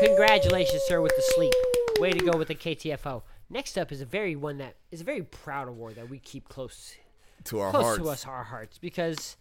[0.00, 1.52] Congratulations, sir, with the sleep.
[2.00, 3.22] Way to go with the KTFO.
[3.50, 6.48] Next up is a very one that is a very proud award that we keep
[6.48, 6.96] close
[7.44, 7.98] To our close hearts.
[8.02, 9.36] to us, our hearts, because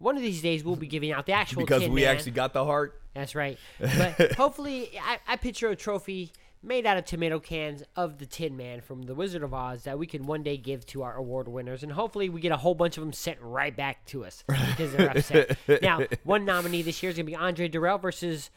[0.00, 2.16] one of these days we'll be giving out the actual because we Man.
[2.16, 3.00] actually got the heart.
[3.14, 3.58] That's right.
[3.78, 6.32] But hopefully, I, I picture a trophy
[6.62, 9.98] made out of tomato cans of the Tin Man from The Wizard of Oz that
[9.98, 12.74] we can one day give to our award winners, and hopefully we get a whole
[12.74, 15.56] bunch of them sent right back to us because they're upset.
[15.82, 18.50] now, one nominee this year is gonna be Andre Dirrell versus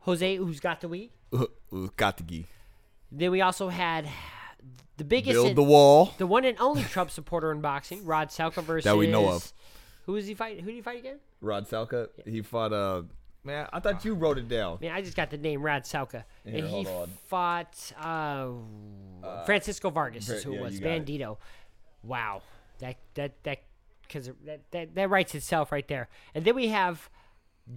[0.00, 1.10] Jose Uzcategui.
[1.72, 2.44] Katagi.
[2.44, 2.46] Uh,
[3.10, 4.08] then we also had
[4.96, 6.14] the biggest, Build the wall.
[6.18, 9.52] the one and only Trump supporter in boxing, Rod Salka versus That we know of.
[10.04, 10.60] Who is he fight?
[10.60, 11.18] Who did he fight again?
[11.40, 12.08] Rod Salka.
[12.24, 12.72] He fought.
[12.72, 13.02] Uh,
[13.44, 14.78] man, I thought you wrote it down.
[14.80, 16.24] Man, I just got the name Rod Salka.
[16.44, 17.10] Here, and he hold on.
[17.28, 20.74] fought uh, Francisco Vargas, is who it yeah, was.
[20.74, 21.06] you got it.
[21.06, 21.36] Bandito.
[22.02, 22.42] Wow.
[22.80, 23.62] That, that, that,
[24.02, 26.08] because that, that, that writes itself right there.
[26.34, 27.08] And then we have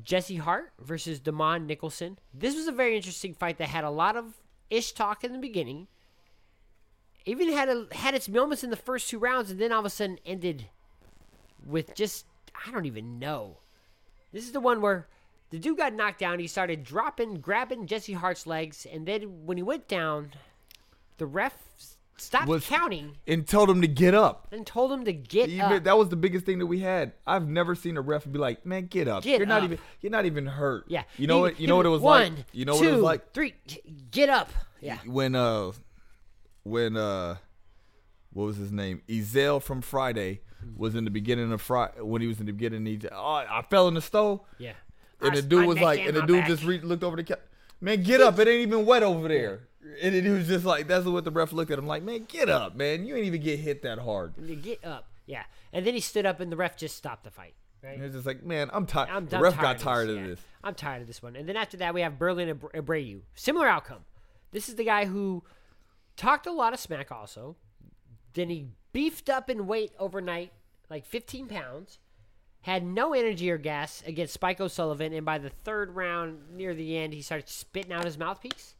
[0.03, 2.17] Jesse Hart versus Demond Nicholson.
[2.33, 4.33] This was a very interesting fight that had a lot of
[4.69, 5.87] ish talk in the beginning.
[7.27, 9.85] Even had a, had its moments in the first two rounds, and then all of
[9.85, 10.69] a sudden ended
[11.65, 12.25] with just
[12.67, 13.57] I don't even know.
[14.31, 15.07] This is the one where
[15.49, 16.39] the dude got knocked down.
[16.39, 20.31] He started dropping, grabbing Jesse Hart's legs, and then when he went down,
[21.17, 21.53] the ref
[22.17, 24.47] stopped Was- counting And told him to get up.
[24.51, 25.83] and told him to get Even, up.
[25.83, 27.11] that was the biggest thing that we had.
[27.27, 29.23] I've never seen a ref be like, "Man, get up.
[29.23, 29.79] Get you're not even.
[30.01, 31.59] You're not even hurt." yeah, You know He- what?
[31.59, 32.45] You know what it was one, like.
[32.53, 33.53] You know what it was like Three,
[34.11, 34.49] get up.
[34.81, 35.71] Yeah, when uh
[36.63, 37.37] when uh,
[38.33, 39.01] what was his name?
[39.07, 40.41] Ezel from Friday
[40.75, 42.85] was in the beginning of Friday when he was in the beginning.
[42.85, 43.15] He oh,
[43.49, 44.73] I fell in the stove, Yeah.
[45.21, 46.47] and I- the dude was like, and and the dude back.
[46.47, 47.41] just re- looked over the cap.
[47.81, 48.39] Man, get up!
[48.39, 49.67] It ain't even wet over there.
[50.01, 52.49] And he was just like, that's what the ref looked at him like, man, get
[52.49, 53.05] up, man.
[53.05, 54.33] You ain't even get hit that hard.
[54.63, 55.07] Get up.
[55.27, 55.43] Yeah.
[55.71, 57.53] And then he stood up and the ref just stopped the fight.
[57.83, 57.91] Right.
[57.91, 59.09] And he was just like, man, I'm tired.
[59.11, 60.27] I'm The ref tired got of tired this, of yeah.
[60.29, 60.39] this.
[60.63, 61.35] I'm tired of this one.
[61.35, 63.21] And then after that, we have Berlin Ab- Abreu.
[63.35, 64.05] Similar outcome.
[64.51, 65.43] This is the guy who
[66.17, 67.11] talked a lot of smack.
[67.11, 67.55] Also,
[68.33, 70.51] then he beefed up in weight overnight,
[70.89, 71.99] like 15 pounds.
[72.61, 76.97] Had no energy or gas against Spike O'Sullivan, and by the third round, near the
[76.97, 78.73] end, he started spitting out his mouthpiece.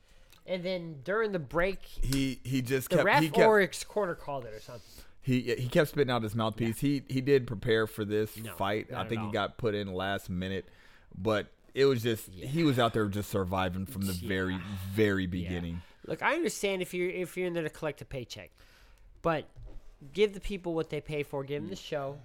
[0.47, 3.83] And then during the break, He he just the kept ref he kept or his
[3.83, 5.03] corner called it or something.
[5.21, 6.79] he he kept spitting out his mouthpiece.
[6.79, 8.87] He he did prepare for this No, fight.
[8.93, 10.65] I think he got put in last minute,
[11.15, 14.57] but it was just he was out there just surviving from the very
[14.93, 15.29] very Yeah.
[15.29, 15.81] beginning.
[16.07, 18.51] Look, I understand if you're if you're in there to collect a paycheck,
[19.21, 19.45] but
[20.13, 21.43] give the people what they pay for.
[21.43, 22.17] Give them the show,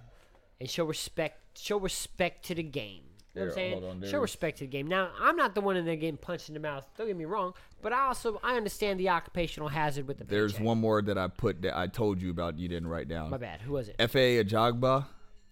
[0.59, 1.39] and show respect.
[1.57, 3.01] Show respect to the game.
[3.33, 3.83] You know what I'm saying?
[3.85, 4.87] on, show respect to the game.
[4.87, 6.85] Now, I'm not the one in there getting punched in the mouth.
[6.97, 10.53] Don't get me wrong, but I also I understand the occupational hazard with the There's
[10.53, 10.65] paycheck.
[10.65, 12.59] one more that I put that I told you about.
[12.59, 13.29] You didn't write down.
[13.29, 13.61] My bad.
[13.61, 13.97] Who was it?
[13.97, 15.05] Efe Ajagba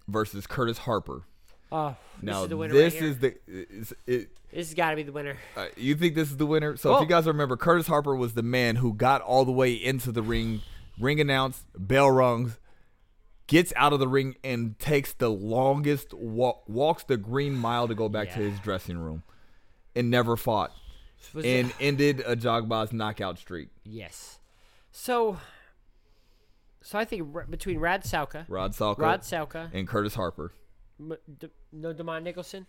[0.08, 1.22] versus Curtis Harper.
[1.72, 2.74] Oh, this Now is the winner.
[2.74, 3.12] this right here.
[3.12, 3.28] is the
[4.08, 4.30] it.
[4.52, 5.38] This has got to be the winner.
[5.56, 6.76] Uh, you think this is the winner?
[6.76, 9.74] So if you guys remember, Curtis Harper was the man who got all the way
[9.74, 10.62] into the ring,
[11.00, 12.60] ring announced, bell rungs,
[13.48, 17.96] gets out of the ring and takes the longest walk, walks the green mile to
[17.96, 19.24] go back to his dressing room,
[19.96, 20.72] and never fought,
[21.34, 23.70] Was it- and ended Ajagba's knockout streak.
[23.84, 24.40] yes.
[24.92, 25.38] So,
[26.82, 30.52] so I think between Rad Sauka, Rod Salka Rod Sauka, and Curtis Harper.
[31.00, 32.66] M- D- no Demond Nicholson.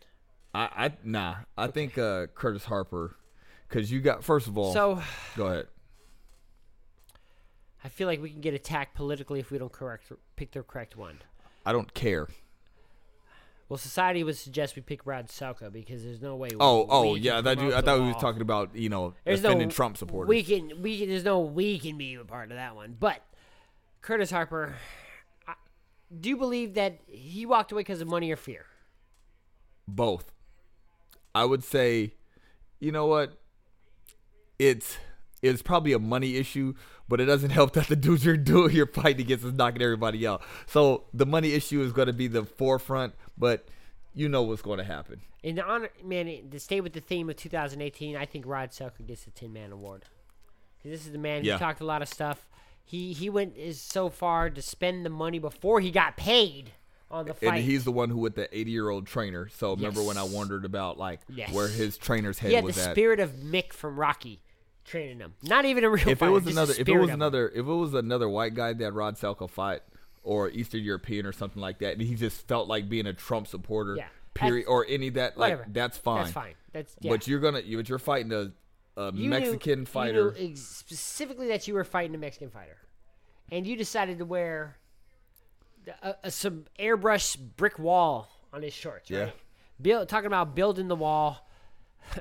[0.54, 3.16] I, I nah, I think uh, Curtis Harper,
[3.68, 4.72] because you got first of all.
[4.72, 5.02] So
[5.36, 5.66] go ahead.
[7.84, 10.96] I feel like we can get attacked politically if we don't correct pick the correct
[10.96, 11.18] one.
[11.64, 12.28] I don't care.
[13.68, 16.48] Well, society would suggest we pick Rad Sauka because there's no way.
[16.58, 19.42] Oh, oh we yeah, that promote I thought we was talking about you know There's
[19.42, 20.28] defending no Trump supporters.
[20.28, 22.96] We can, we can, there's no we can be a part of that one.
[22.98, 23.24] But
[24.02, 24.74] Curtis Harper,
[25.46, 25.54] I,
[26.20, 28.66] do you believe that he walked away because of money or fear?
[29.86, 30.32] Both.
[31.32, 32.14] I would say,
[32.80, 33.38] you know what?
[34.58, 34.98] It's
[35.42, 36.74] it's probably a money issue,
[37.10, 40.26] but it doesn't help that the dudes you're doing you're fighting against is knocking everybody
[40.26, 40.40] out.
[40.66, 43.66] So the money issue is going to be the forefront, but
[44.14, 45.20] you know what's going to happen.
[45.42, 49.06] In the honor, man, to stay with the theme of 2018, I think Rod Selker
[49.06, 50.04] gets the Tin Man Award.
[50.84, 51.54] This is the man Yeah.
[51.54, 52.46] who talked a lot of stuff.
[52.84, 56.72] He he went is so far to spend the money before he got paid
[57.10, 57.54] on the fight.
[57.56, 59.48] And he's the one who with the 80 year old trainer.
[59.48, 61.52] So remember when I wondered about like Yes.
[61.52, 62.90] where his trainer's head he had the was at.
[62.92, 64.40] spirit of Mick from Rocky
[64.90, 65.34] training him.
[65.42, 66.08] Not even a real.
[66.08, 67.14] if it was another if it was of him.
[67.14, 69.82] another if it was another white guy that Rod Selko fought
[70.22, 73.46] or Eastern European or something like that, and he just felt like being a Trump
[73.46, 74.08] supporter, Yeah.
[74.34, 75.70] period, or any that like Whatever.
[75.72, 76.18] that's fine.
[76.24, 76.54] That's fine.
[76.72, 77.10] That's yeah.
[77.12, 78.52] But you're gonna you but you're fighting a,
[79.00, 80.34] a You knew- Mexican you fighter.
[80.38, 82.76] knew ex- specifically that you were fighting a Mexican fighter,
[83.50, 84.76] and you decided to wear
[85.86, 89.10] a, a, uh, uh, some airbrush brick wall on his shorts.
[89.10, 89.18] Right?
[89.18, 89.30] Yeah.
[89.80, 91.46] Build, talking about building the wall.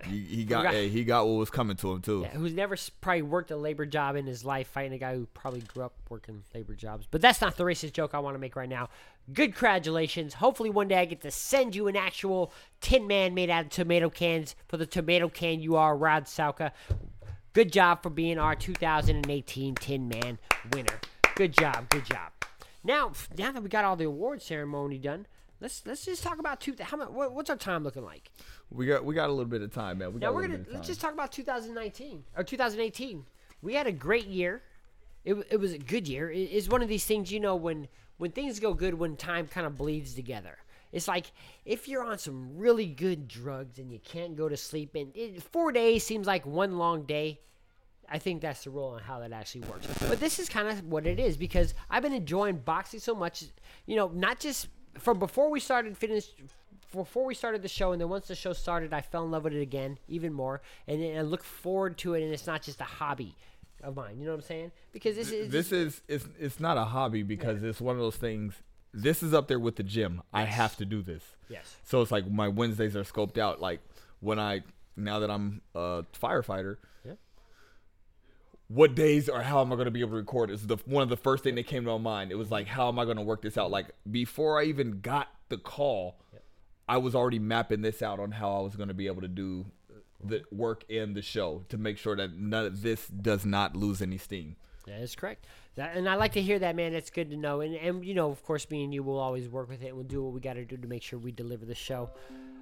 [0.05, 2.21] He, he got hey, he got what was coming to him too.
[2.21, 5.25] Yeah, who's never probably worked a labor job in his life, fighting a guy who
[5.33, 7.07] probably grew up working labor jobs.
[7.09, 8.89] But that's not the racist joke I want to make right now.
[9.31, 10.35] Good congratulations.
[10.35, 13.69] Hopefully one day I get to send you an actual Tin Man made out of
[13.69, 16.71] tomato cans for the tomato can you are, Rod Sauka.
[17.53, 20.39] Good job for being our 2018 Tin Man
[20.71, 20.99] winner.
[21.35, 22.31] Good job, good job.
[22.83, 25.27] Now, now that we got all the award ceremony done,
[25.59, 26.75] let's let's just talk about two.
[26.79, 27.09] How much?
[27.09, 28.31] What, what's our time looking like?
[28.71, 30.13] We got we got a little bit of time, man.
[30.13, 33.25] We got Now we're gonna let's just talk about 2019 or 2018.
[33.61, 34.61] We had a great year.
[35.25, 36.31] It, it was a good year.
[36.31, 37.87] It- it's one of these things, you know, when
[38.17, 40.57] when things go good, when time kind of bleeds together.
[40.91, 41.31] It's like
[41.65, 45.43] if you're on some really good drugs and you can't go to sleep, and it,
[45.43, 47.39] four days seems like one long day.
[48.11, 49.85] I think that's the rule on how that actually works.
[50.07, 53.43] But this is kind of what it is because I've been enjoying boxing so much.
[53.85, 54.67] You know, not just
[54.99, 56.35] from before we started finished
[56.91, 59.43] before we started the show, and then once the show started, I fell in love
[59.43, 62.23] with it again, even more, and, and I look forward to it.
[62.23, 63.35] And it's not just a hobby
[63.83, 64.19] of mine.
[64.19, 64.71] You know what I'm saying?
[64.91, 68.15] Because this is this is it's it's not a hobby because it's one of those
[68.17, 68.55] things.
[68.91, 70.23] This is up there with the gym.
[70.33, 71.23] I have to do this.
[71.47, 73.61] yes, So it's like my Wednesdays are scoped out.
[73.61, 73.81] Like
[74.19, 74.61] when I
[74.97, 77.13] now that I'm a firefighter, Yeah.
[78.69, 80.51] What days or how am I going to be able to record?
[80.51, 82.31] Is the one of the first thing that came to my mind.
[82.31, 83.71] It was like, how am I going to work this out?
[83.71, 86.21] Like before I even got the call,
[86.87, 89.27] I was already mapping this out on how I was going to be able to
[89.27, 89.65] do
[90.23, 94.01] the work in the show to make sure that none of this does not lose
[94.01, 94.55] any steam.
[94.85, 95.45] That is correct.
[95.75, 96.93] That, and I like to hear that, man.
[96.93, 97.61] That's good to know.
[97.61, 99.87] And, and you know, of course, me and you will always work with it.
[99.87, 102.09] and We'll do what we got to do to make sure we deliver the show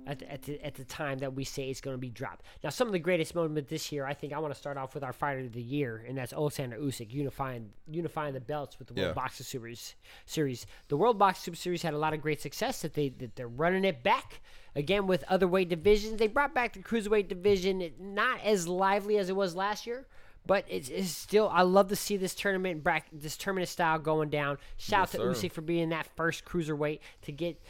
[0.07, 2.45] at the, at the, at the time that we say it's going to be dropped.
[2.63, 4.93] Now, some of the greatest moments this year, I think I want to start off
[4.93, 8.87] with our fighter of the year, and that's Alexander Usyk unifying unifying the belts with
[8.87, 9.13] the World Yeah.
[9.13, 9.95] Boxing Series.
[10.25, 10.65] Series.
[10.87, 12.81] The World Boxing Super Series had a lot of great success.
[12.81, 14.41] That they that they're running it back
[14.75, 16.17] again with other weight divisions.
[16.17, 20.07] They brought back the cruiserweight division, not as lively as it was last year.
[20.45, 24.57] But it's, it's still, I love to see this tournament, this tournament style going down.
[24.77, 25.47] Shout Yes, out to sir.
[25.47, 27.61] Usyk for being that first cruiserweight to get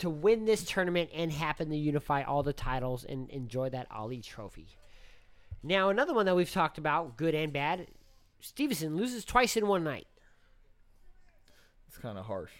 [0.00, 4.20] to win this tournament and happen to unify all the titles and enjoy that Ali
[4.20, 4.66] trophy.
[5.62, 7.86] Now, another one that we've talked about, good and bad,
[8.40, 10.06] Stevenson loses twice in one night.
[11.88, 12.52] It's kind of harsh.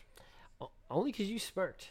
[0.60, 1.88] O- Only because you smirked.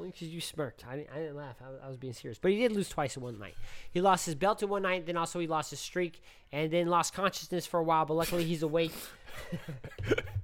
[0.00, 0.84] Only because you smirked.
[0.88, 1.56] I didn't, I didn't laugh.
[1.60, 2.38] I I was being serious.
[2.38, 3.54] But he did lose twice in one night.
[3.92, 6.22] He lost his belt in one night, then also he lost his streak,
[6.52, 8.04] and then lost consciousness for a while.
[8.04, 8.92] But luckily, he's awake.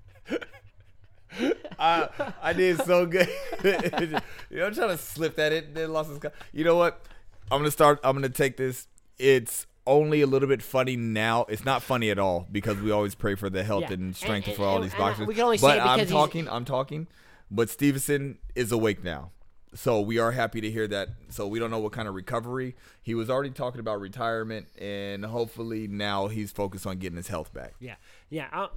[1.78, 2.08] I
[2.42, 3.28] I did so good.
[3.64, 3.70] you
[4.58, 5.74] know, I'm trying to slip that in.
[5.74, 6.18] Then lost his.
[6.18, 7.00] co- You know what?
[7.50, 8.00] I'm gonna start.
[8.04, 8.86] I'm gonna take this.
[9.18, 11.44] It's only a little bit funny now.
[11.48, 13.92] It's not funny at all because we always pray for the health Yeah.
[13.92, 15.26] and strength And- for all and- these and boxers.
[15.26, 16.48] we can only say but it I'm talking.
[16.48, 17.06] I'm talking.
[17.50, 19.30] But Stevenson is awake now.
[19.74, 21.08] So we are happy to hear that.
[21.30, 22.76] So we don't know what kind of recovery.
[23.02, 27.52] He was already talking about retirement, and hopefully now he's focused on getting his health
[27.52, 27.74] back.
[27.80, 27.96] Yeah,
[28.30, 28.48] yeah.
[28.52, 28.68] I,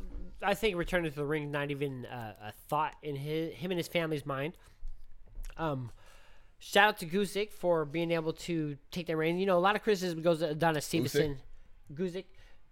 [0.42, 3.78] I think returning to the ring not even uh, a thought in his, him and
[3.78, 4.58] his family's mind.
[5.58, 5.92] Um,
[6.60, 9.38] shout out to Gvozdyk for being able to take that reign.
[9.38, 11.38] You know, a lot of criticism goes to to Stevenson,
[11.94, 12.26] Gvozdyk,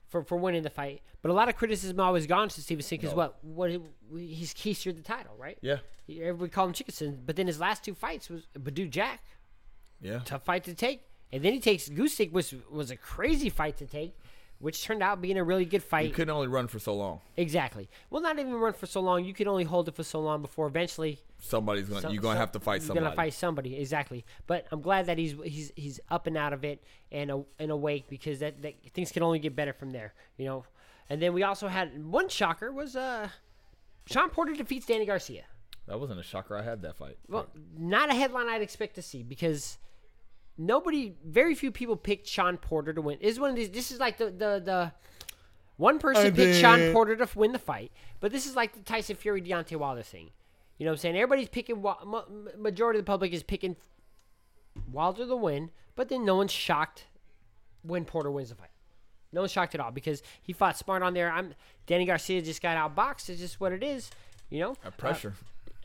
[0.08, 3.12] for for winning the fight, but a lot of criticism always gone to Stevenson because
[3.12, 3.18] No.
[3.18, 3.72] what what
[4.12, 5.58] he's he secured the title, right?
[5.62, 5.78] Yeah.
[6.10, 9.24] Everybody called him Chickenson, but then his last two fights was Badu Jack,
[10.02, 10.20] Yeah.
[10.26, 11.02] tough fight to take,
[11.32, 14.16] and then he takes Gvozdyk, which was a crazy fight to take,
[14.60, 16.08] which turned out being a really good fight.
[16.08, 17.20] You couldn't only run for so long.
[17.38, 17.90] Exactly.
[18.10, 19.26] Well, not even run for so long.
[19.26, 22.02] You can only hold it for so long before eventually Somebody's gonna.
[22.02, 23.00] some- you're gonna some- have to fight somebody.
[23.00, 23.76] you're gonna fight somebody.
[23.78, 24.26] Exactly.
[24.48, 27.72] But I'm glad that he's he's he's up and out of it and a, and
[27.72, 30.14] awake because that, that things can only get better from there.
[30.38, 30.66] You know.
[31.10, 33.30] And then we also had one shocker was uh,
[34.08, 35.44] Sean Porter defeats Danny Garcia.
[35.88, 36.58] That wasn't a shocker.
[36.58, 37.18] I had that fight.
[37.28, 37.48] Well,
[37.78, 39.78] not a headline I'd expect to see because
[40.58, 43.18] nobody, very few people picked Sean Porter to win.
[43.22, 43.70] This is one of these.
[43.70, 44.92] This is like the the the
[45.78, 46.92] one person I picked Sean.
[46.94, 50.32] Porter to win the fight, but this is like the Tyson Fury Deontay Wilder thing.
[50.78, 51.16] You know what I'm saying?
[51.18, 51.82] Everybody's picking.
[51.82, 53.76] Wa- ma- ma- Majority of the public is picking
[54.92, 57.06] Wilder to win, but then no one's shocked
[57.82, 58.70] when Porter wins the fight.
[59.32, 61.32] No one's shocked at all because he fought smart on there.
[61.32, 61.54] I'm
[61.88, 63.30] Danny Garcia just got outboxed.
[63.30, 64.10] It's just what it is.
[64.50, 64.76] You know.
[64.84, 65.34] That pressure.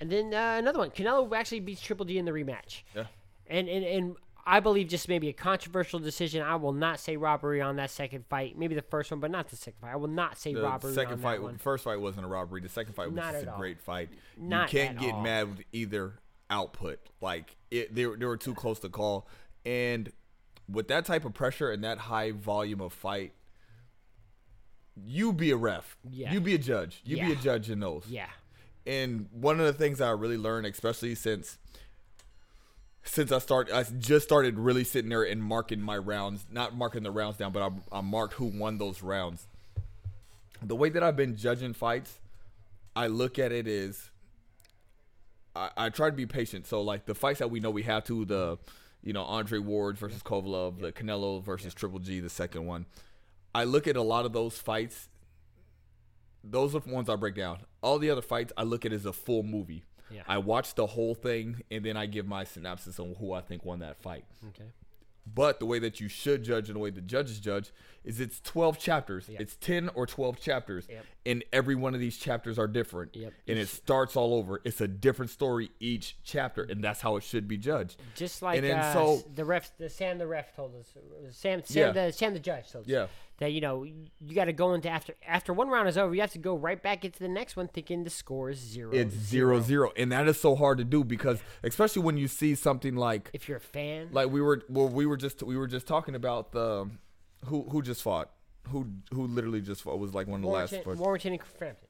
[0.01, 0.91] And then uh, another one.
[0.91, 2.83] Canelo actually beats Triple G in the rematch.
[2.95, 3.05] yeah.
[3.49, 4.17] And, and and
[4.47, 6.43] I believe just maybe a controversial decision.
[6.43, 8.57] I will not say robbery on that second fight.
[8.59, 9.93] Maybe the first one, but not the second fight.
[9.93, 11.59] I will not say The robbery second on fight, that one.
[11.59, 12.61] first fight wasn't a robbery.
[12.61, 13.59] The second fight was Not just a all.
[13.59, 14.09] great fight.
[14.37, 15.23] Not you can't get all.
[15.23, 16.15] mad with either
[16.49, 16.99] output.
[17.21, 19.29] Like it, they were, they were too close to call.
[19.65, 20.11] And
[20.69, 23.33] with that type of pressure and that high volume of fight,
[24.97, 25.97] you be a ref.
[26.11, 26.33] Yeah.
[26.33, 27.01] You be a judge.
[27.05, 28.05] You be a judge in those.
[28.09, 28.27] Yeah.
[28.87, 31.59] And one of the things I really learned, especially since
[33.03, 37.03] since I start, I just started really sitting there and marking my rounds, not marking
[37.03, 39.47] the rounds down, but I, I marked who won those rounds.
[40.63, 42.21] The way that I've been judging fights,
[42.95, 44.11] I look at it is,
[45.57, 46.67] I, I try to be patient.
[46.67, 48.59] So like the fights that we know we have to, the,
[49.03, 52.87] you know, Andre Ward versus Kovalev, the Canelo versus Triple G, the second one.
[53.55, 55.09] I look at a lot of those fights
[56.43, 57.59] those are the ones I break down.
[57.83, 59.85] All the other fights I look at as a full movie.
[60.13, 60.23] Yeah.
[60.29, 63.65] I watch the whole thing and then I give my synopsis on who I think
[63.65, 64.25] won that fight.
[64.49, 64.71] Okay.
[65.33, 67.71] But the way that you should judge and the way the judges judge
[68.05, 69.29] is it's 12 chapters.
[69.29, 69.41] Yep.
[69.41, 70.87] It's 10 or 12 chapters.
[70.91, 71.05] Yep.
[71.27, 73.15] And every one of these chapters are different.
[73.15, 73.33] Yep.
[73.47, 74.61] And it starts all over.
[74.65, 76.63] It's a different story each chapter.
[76.63, 78.01] And that's how it should be judged.
[78.17, 80.89] Just like And then uh, so- the ref, the Sam the ref told us,
[81.31, 82.07] Sam, Sam Yeah.
[82.07, 83.07] the Sam the judge told us Yeah.
[83.41, 86.21] That you know you got to go into after after one round is over, you
[86.21, 88.93] have to go right back into the next one, thinking the score is zero.
[88.93, 89.93] It's zero zero.
[89.97, 93.49] And that is so hard to do because especially when you see something like If
[93.49, 96.53] you're a fan, like we were well we were just we were just talking about
[96.53, 96.89] the
[97.47, 98.31] who who just fought
[98.69, 101.01] who who literally just fought was like one of the Warrington, last fights.
[101.01, 101.89] Warrington and Frampton.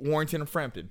[0.00, 0.90] Warrington and Frampton.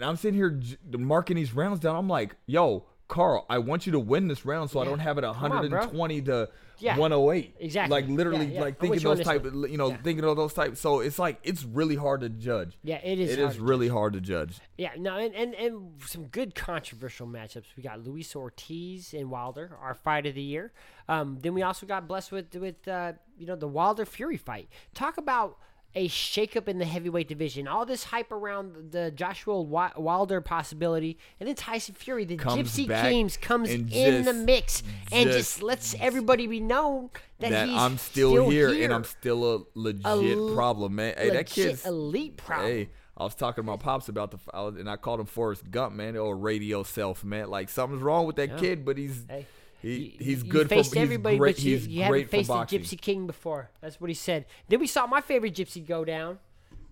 [0.00, 0.60] Now I'm sitting here
[0.96, 1.96] marking these rounds down.
[1.96, 5.16] I'm like, yo, Carl, I want you to win this round so I don't have
[5.18, 6.48] it Come on, 120 to
[6.78, 6.96] Yeah.
[6.98, 7.56] 108.
[7.58, 7.90] Exactly.
[7.90, 8.60] Like literally, Yeah, yeah.
[8.60, 9.96] like thinking those type, of, you know, Yeah.
[9.96, 10.78] thinking of those types.
[10.78, 12.78] So it's like it's really hard to judge.
[12.82, 13.30] Yeah, it is.
[13.30, 14.60] It hard is really hard to judge.
[14.76, 17.64] Yeah, no, and, and, and some good controversial matchups.
[17.76, 20.72] We got Luis Ortiz and Wilder, our fight of the year.
[21.08, 24.68] Um, then we also got blessed with with uh, you know the Wilder Fury fight.
[24.94, 25.56] Talk about
[25.94, 27.66] a shakeup in the heavyweight division.
[27.66, 33.02] All this hype around the Joshua Wilder possibility, and then Tyson Fury, the Comes Gypsy
[33.02, 37.10] Kings, comes in the mix and just, just- lets everybody be known
[37.40, 40.04] that, that he's I'm still, here, and I'm still a legit
[40.38, 41.14] l- problem, man.
[41.16, 42.68] Hey, that kid's elite problem.
[42.70, 45.26] Hey, I was talking to my pops about the, I was, and I called him
[45.26, 47.48] Forrest Gump, man, or radio self, man.
[47.50, 49.46] Like something's wrong with that kid, but he's Hey,
[49.80, 52.48] he, he's you good for faced he's everybody, great, but you, he's you haven't faced
[52.48, 52.54] the.
[52.54, 53.70] Gypsy King before.
[53.80, 54.46] That's what he said.
[54.68, 56.38] Then we saw my favorite Gypsy go down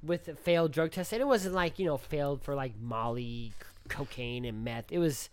[0.02, 3.52] with a failed drug test, and it wasn't like you know failed for like Molly,
[3.88, 4.90] cocaine, and meth.
[4.90, 5.30] It was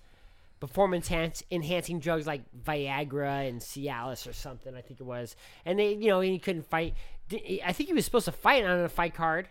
[0.60, 1.12] performance
[1.52, 4.74] enhancing drugs like Viagra and Cialis or something.
[4.76, 5.36] I think it was,
[5.66, 6.96] and they you know he couldn't fight.
[7.64, 9.48] I think he was supposed to fight on a fight card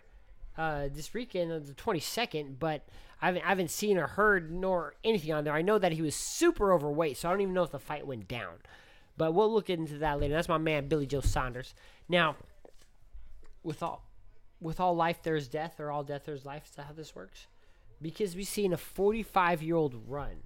[0.57, 2.87] uh, this weekend on the 22nd, but
[3.21, 5.55] I haven't, I haven't seen or heard nor anything on there.
[5.55, 8.07] I know that he was super overweight, so I don't even know if the fight
[8.07, 8.55] went down.
[9.17, 10.35] But we'll look into that later.
[10.35, 11.75] That's my man Billy Joe Saunders.
[12.09, 12.37] Now,
[13.63, 14.05] with all
[14.61, 16.65] with all life there's death, or all death there's life.
[16.67, 17.47] Is that how this works?
[18.01, 20.43] Because we've seen a 45 year old run.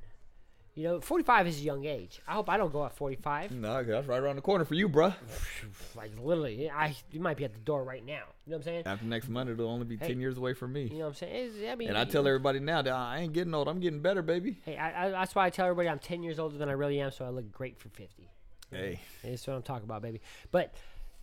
[0.77, 2.20] You know, 45 is a young age.
[2.29, 3.51] I hope I don't go at 45.
[3.51, 5.14] No, that's right around the corner for you, bruh.
[5.97, 8.24] Like literally, I you might be at the door right now.
[8.45, 8.83] You know what I'm saying?
[8.85, 10.09] After next month, it'll only be Hey.
[10.09, 10.83] ten years away from me.
[10.85, 11.35] You know what I'm saying?
[11.47, 13.66] It's- I mean, And I tell everybody now that I ain't getting old.
[13.68, 14.59] I'm getting better, baby.
[14.66, 17.01] Hey, I, I, that's why I tell everybody I'm 10 years older than I really
[17.01, 18.29] am, so I look great for 50.
[18.70, 20.20] Hey, That's what I'm talking about, baby.
[20.53, 20.74] But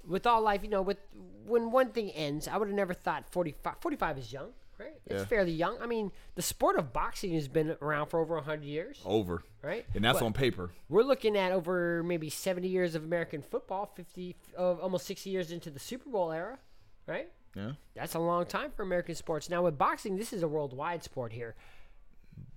[0.08, 0.98] with all life, you know, with
[1.46, 3.76] when one thing ends, I would have never thought 45.
[3.80, 4.50] 45 is young,
[4.80, 5.00] right?
[5.06, 5.26] It's Yeah.
[5.26, 5.78] fairly young.
[5.82, 9.44] I mean, the sport of boxing has been around for over 100 years, over.
[9.62, 9.86] right?
[9.94, 10.72] And that's But on paper.
[10.90, 15.52] We're looking at over maybe 70 years of American football, 50, uh, almost 60 years
[15.52, 16.60] into the Super Bowl era,
[17.08, 17.32] right?
[17.56, 17.74] Yeah.
[17.94, 19.50] That's a long time for American sports.
[19.50, 21.56] Now with boxing, this is a worldwide sport here.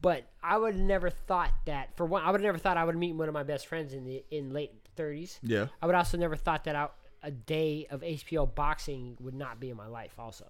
[0.01, 2.85] But I would have never thought that for one I would have never thought I
[2.85, 5.39] would meet one of my best friends in the in late thirties.
[5.43, 5.67] Yeah.
[5.83, 6.89] I would also never thought that I,
[7.23, 10.47] a day of HBO boxing would not be in my life also.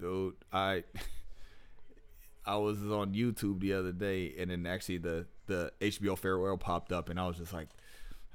[0.00, 0.84] Dude, I
[2.46, 6.92] I was on YouTube the other day, and then actually the the HBO farewell popped
[6.92, 7.68] up, and I was just like,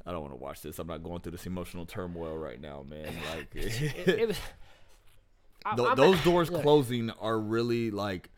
[0.06, 0.80] I don't want to watch this.
[0.80, 3.14] I'm not going through this emotional turmoil right now, man.
[3.36, 4.38] Like, It, it was
[5.66, 8.30] I- Th- those doors look, closing are really like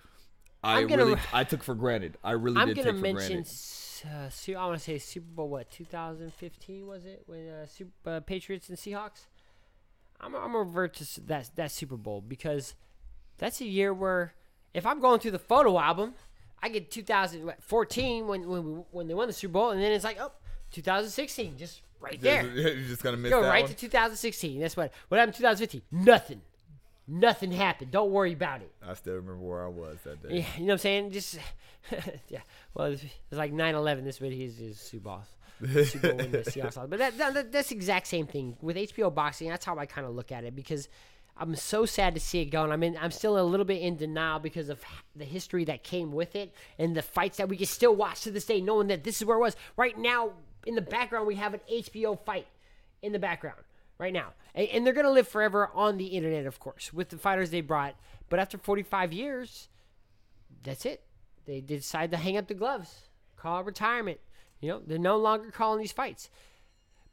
[0.63, 2.17] I I'm gonna- really I took for granted.
[2.24, 4.55] I really I'm did gonna take for mention granted.
[4.55, 8.19] uh, I want to say Super Bowl what 2015 was it when uh, Super, uh,
[8.19, 9.28] Patriots and Seahawks.
[10.19, 12.76] I'm I'm gonna revert to that that Super Bowl because
[13.38, 14.34] that's a year where
[14.73, 16.13] if I'm going through the photo album,
[16.61, 20.17] I get 2014 when when when they won the Super Bowl, and then it's like
[20.19, 20.31] oh
[20.71, 22.45] 2016 just right there.
[22.55, 23.69] You're just gonna miss Go right one?
[23.69, 24.59] to 2016.
[24.59, 25.81] That's what what happened in 2015.
[25.91, 26.41] Nothing,
[27.07, 27.91] nothing happened.
[27.91, 28.71] Don't worry about it.
[28.86, 30.38] I still remember where I was that day.
[30.39, 31.11] Yeah, you know what I'm saying?
[31.11, 31.39] Just
[32.29, 32.39] yeah.
[32.73, 34.03] Well, it's, it's like 9/11.
[34.03, 35.21] This video is is Super Bowl.
[35.86, 36.89] Super Bowl win the Seahawks.
[36.89, 39.49] But that, that, that's the exact same thing with HBO boxing.
[39.49, 40.89] That's how I kind of look at it because
[41.36, 43.81] I'm so sad to see it go, and I'm in, I'm still a little bit
[43.81, 44.84] in denial because of
[45.15, 48.31] the history that came with it and the fights that we can still watch to
[48.31, 49.55] this day, knowing that this is where it was.
[49.75, 50.34] Right now,
[50.67, 52.45] in the background, we have an HBO fight
[53.01, 53.59] in the background
[53.97, 57.49] right now, and, they're gonna live forever on the internet, of course, with the fighters
[57.49, 57.95] they brought.
[58.29, 59.69] But after 45 years,
[60.63, 61.03] that's it.
[61.45, 64.19] They, decide to hang up the gloves, call retirement.
[64.61, 66.29] You know, they're no longer calling these fights.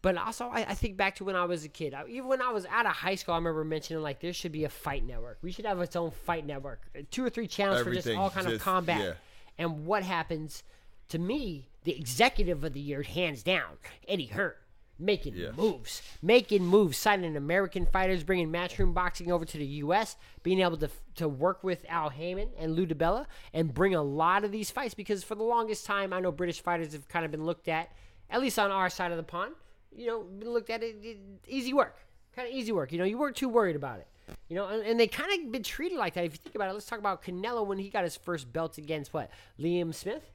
[0.02, 1.92] But also, I, I think back to when I was a kid.
[1.92, 4.52] I, even when I was out of high school, I remember mentioning like there should
[4.52, 5.38] be a fight network.
[5.42, 8.30] We should have its own fight network, Uh, two or three channels for just all
[8.30, 9.00] kind of combat.
[9.00, 9.12] yeah.
[9.58, 10.62] And what happens
[11.10, 13.76] to me, the executive of the year, hands down,
[14.08, 14.54] Eddie Hearn,
[14.98, 15.50] making Yeah.
[15.50, 20.78] moves, making moves, signing American fighters, bringing matchroom boxing over to the U.S., being able
[20.78, 24.70] to to work with Al Haymon and Lou DiBella, and bring a lot of these
[24.70, 27.68] fights because for the longest time, I know British fighters have kind of been looked
[27.68, 27.90] at,
[28.30, 29.52] at least on our side of the pond,
[29.94, 31.18] you know, looked at it, it
[31.48, 31.96] easy work,
[32.34, 32.92] kind of easy work.
[32.92, 34.06] You know, you weren't too worried about it.
[34.48, 36.24] You know, and, and they kind of been treated like that.
[36.24, 38.78] If you think about it, let's talk about Canelo when he got his first belt
[38.78, 40.30] against what Liam Smith,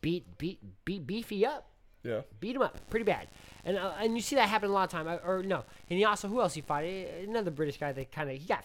[0.00, 1.66] beat beat beat Beefy up
[2.02, 2.20] Yeah.
[2.40, 3.28] beat him up pretty bad.
[3.64, 5.08] And uh, and you see that happen a lot of time.
[5.08, 6.84] Uh, Or no, and he also who else he fought?
[6.84, 8.64] Eh, Another British guy that kind of he got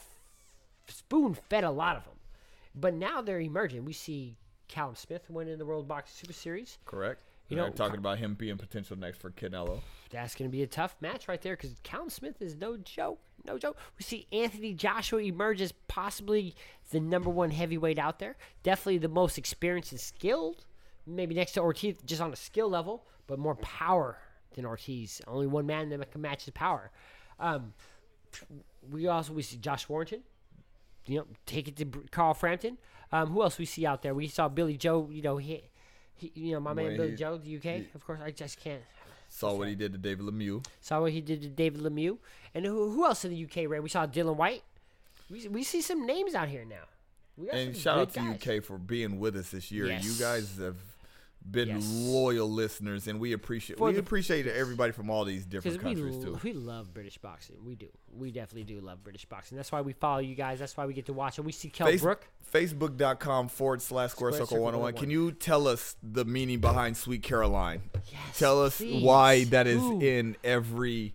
[0.88, 2.14] spoon fed a lot of them.
[2.76, 3.86] But now they're emerging.
[3.86, 4.36] We see
[4.68, 6.78] Callum Smith winning the World Boxing Super Series.
[6.86, 7.22] Correct.
[7.50, 9.82] You know, talking about him being potential next for Canelo.
[10.10, 13.20] That's going to be a tough match right there because Callum Smith is no joke.
[13.46, 13.78] No joke.
[13.98, 16.56] We see Anthony Joshua emerge as possibly
[16.92, 18.38] the number one heavyweight out there.
[18.64, 20.66] Definitely the most experienced and skilled.
[21.06, 24.18] Maybe next to Ortiz, just on a skill level, but more power
[24.56, 25.22] than Ortiz.
[25.28, 26.92] Only one man that can match his power.
[27.40, 27.74] Um,
[28.90, 30.24] we also we see Josh Warrington.
[31.06, 32.78] You know, take it to Carl Frampton.
[33.12, 34.14] Um, who else we see out there?
[34.14, 35.10] We saw Billy Joe.
[35.12, 35.64] You know, he,
[36.16, 37.96] he you know, my man Billy he- Joe, the UK.
[37.96, 38.82] of course, I just can't.
[39.30, 40.64] Saw what he did to David Lemieux.
[40.80, 42.18] Saw what he did to David Lemieux.
[42.54, 43.80] And who, who else in the UK, Ray?
[43.80, 44.62] We saw Dillian Whyte.
[45.30, 46.86] we, we see some names out here now.
[47.52, 48.48] And shout out to guys.
[48.48, 49.88] UK for being with us this year.
[49.88, 50.06] Yes.
[50.06, 50.76] You guys have
[51.50, 51.90] been Yes.
[51.92, 55.96] loyal listeners, and we appreciate For we the- appreciate everybody from all these different Because
[55.96, 56.40] we, countries too.
[56.44, 57.58] we love British boxing.
[57.66, 57.90] We do.
[58.12, 59.56] We definitely do love British boxing.
[59.58, 60.60] That's why we follow you guys.
[60.60, 61.42] That's why we get to watch it.
[61.42, 62.28] We see Kell Face- Brook.
[62.52, 64.94] Facebook.com forward slash Square Square Circle Circle 101.
[64.94, 65.02] 101.
[65.02, 67.82] Can you tell us the meaning behind Sweet Caroline?
[68.12, 69.04] Yes, Tell us please.
[69.04, 70.00] why that is Ooh.
[70.02, 71.14] in every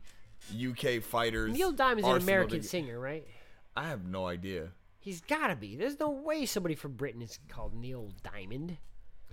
[0.55, 1.53] UK fighter's.
[1.53, 3.27] Neil Diamond's an American singer, right?
[3.77, 4.73] I have no idea.
[4.99, 5.77] He's got to be.
[5.77, 8.77] There's no way somebody from Britain is called Neil Diamond.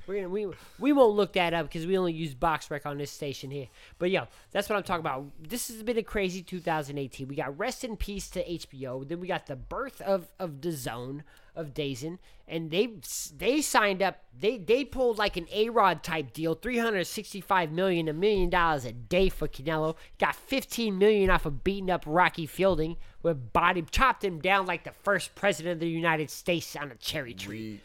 [0.08, 0.48] We're gonna, we
[0.80, 3.68] we won't look that up because we only use BoxRec on this station here.
[3.98, 5.26] But yo, that's what I'm talking about.
[5.42, 7.28] This has been a crazy 2018.
[7.28, 9.08] We got Rest in Peace to HBO.
[9.08, 11.24] Then we got the birth of of the Zone
[11.56, 12.90] of DAZN, and they
[13.38, 14.20] they signed up.
[14.38, 18.92] They they pulled like an A Rod type deal, 365 million, a million dollars a
[18.92, 19.96] day for Canelo.
[20.20, 24.84] Got 15 million off of beating up Rocky Fielding with body chopped him down like
[24.84, 27.58] the first president of the United States on a cherry tree.
[27.58, 27.82] We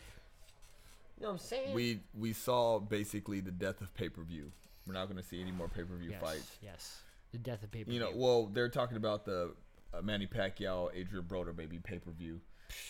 [1.21, 1.75] you know what I'm saying?
[1.75, 4.51] we we saw basically the death of pay per view.
[4.87, 6.57] We're not going to see any more pay per view yes, fights.
[6.63, 7.01] yes.
[7.33, 7.95] The death of pay per view.
[7.95, 9.53] You know, well, they're talking about the
[9.93, 12.41] uh, Manny Pacquiao, Adrien Broner maybe pay per view,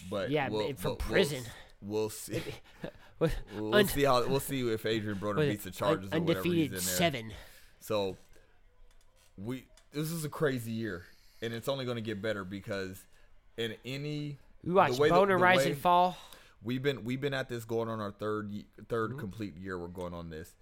[0.08, 1.42] but Yeah, we'll, from we'll- prison.
[1.82, 2.42] We'll, see.
[3.18, 6.66] With We'll see how we'll see if Adrien Broner beats the charges or whatever he's
[6.66, 6.80] in there.
[6.80, 7.32] seven.
[7.80, 8.16] So
[9.36, 11.04] we this is a crazy year,
[11.42, 13.02] and it's only going to get better because
[13.56, 16.16] in any We watched the way the- Broner the Rise way- and Fall.
[16.62, 19.18] We've been we've been at this going on our third 3rd Mm-hmm.
[19.18, 19.78] complete year.
[19.78, 20.54] We're going on this.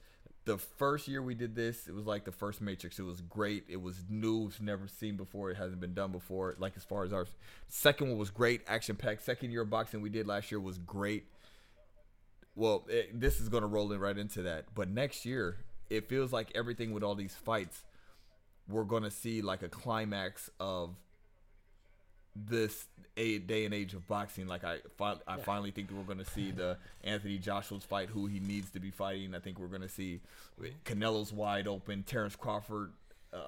[0.45, 2.99] The first year we did this, it was like the first Matrix.
[2.99, 3.65] It was great.
[3.69, 4.47] It was new.
[4.47, 5.51] It's never seen before.
[5.51, 6.55] It hasn't been done before.
[6.59, 7.27] Like as far as our
[7.69, 9.25] second one was great, action packed.
[9.25, 11.27] Second year of boxing we did last year was great.
[12.55, 14.67] Well, it, this is going to roll in right into that.
[14.75, 15.59] But next year,
[15.91, 17.83] it feels like everything with all these fights,
[18.69, 20.97] we're going to see like a climax of
[22.37, 24.47] this a day and age of boxing.
[24.47, 28.27] Like I, fi- I finally think we're going to see the Anthony Joshua's fight, who
[28.27, 29.35] he needs to be fighting.
[29.35, 30.21] I think we're going to see
[30.85, 32.93] Canelo's wide open, Terrence Crawford,
[33.33, 33.39] uh,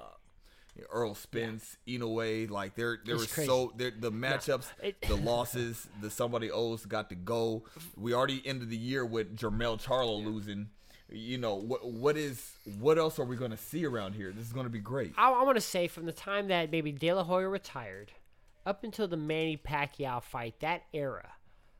[0.92, 2.50] Errol Spence, Inoue.
[2.50, 3.48] Like there, there It's was crazy.
[3.48, 7.62] so there, the matchups, it- the losses, the somebody owes got to go.
[7.96, 10.70] We already ended the year with Jermell Charlo losing.
[11.12, 11.84] You know what?
[11.84, 12.52] What is?
[12.78, 14.30] What else are we going to see around here?
[14.32, 15.12] This is going to be great.
[15.16, 18.12] I, I want to say from the time that maybe De La Hoya retired
[18.66, 21.32] up until the Manny Pacquiao fight, that era,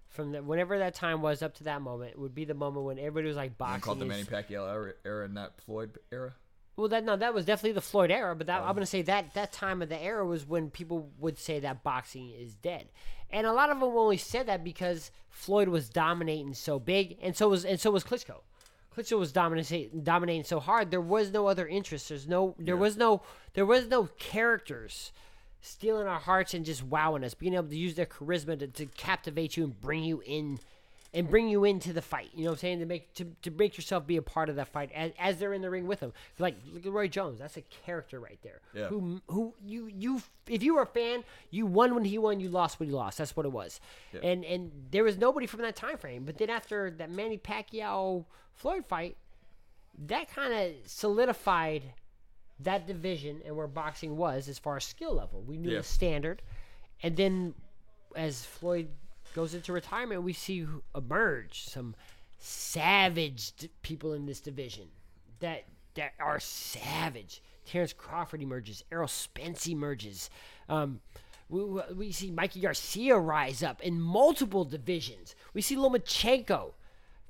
[0.08, 2.98] from the, whenever that time was up to that moment, would be the moment when
[2.98, 3.80] everybody was like boxing.
[3.80, 6.34] called the Manny Pacquiao era, era, not Floyd era.
[6.76, 8.74] Well, that no, that was definitely the Floyd era, but that I'm oh.
[8.74, 12.30] gonna say that that time of the era was when people would say that boxing
[12.30, 12.88] is dead,
[13.28, 17.36] and a lot of them only said that because Floyd was dominating so big, and
[17.36, 18.40] so was and so was Klitschko.
[18.96, 20.90] Klitschko was dominating dominating so hard.
[20.90, 22.08] There was no other interest.
[22.08, 23.22] There's no there was no
[23.52, 25.12] there was no characters
[25.60, 28.86] stealing our hearts and just wowing us, being able to use their charisma to, to
[28.86, 30.58] captivate you and bring you in
[31.12, 32.30] and bring you into the fight.
[32.34, 32.78] You know what I'm saying?
[32.80, 35.52] To make to, to make yourself be a part of that fight as, as they're
[35.52, 36.12] in the ring with them.
[36.38, 37.40] Like look at Roy Jones.
[37.40, 38.60] That's a character right there.
[38.74, 38.86] Yeah.
[38.86, 42.48] Who who you you if you were a fan, you won when he won, you
[42.48, 43.18] lost when he lost.
[43.18, 43.80] That's what it was.
[44.12, 44.20] Yeah.
[44.22, 46.24] And and there was nobody from that time frame.
[46.24, 49.16] But then after that Manny Pacquiao Floyd fight,
[50.06, 51.92] that kind of solidified
[52.62, 55.42] that division and where boxing was as far as skill level.
[55.42, 55.78] We knew Yeah.
[55.78, 56.42] the standard,
[57.02, 57.54] and then
[58.16, 58.88] as Floyd
[59.34, 61.94] goes into retirement, we see emerge some
[62.38, 63.52] savage
[63.82, 64.88] people in this division
[65.40, 67.42] that that are savage.
[67.66, 68.84] Terrence Crawford emerges.
[68.92, 70.30] Errol Spence emerges.
[70.68, 71.00] Um,
[71.48, 75.34] we, we- we see Mikey Garcia rise up in multiple divisions.
[75.52, 76.72] We see Lomachenko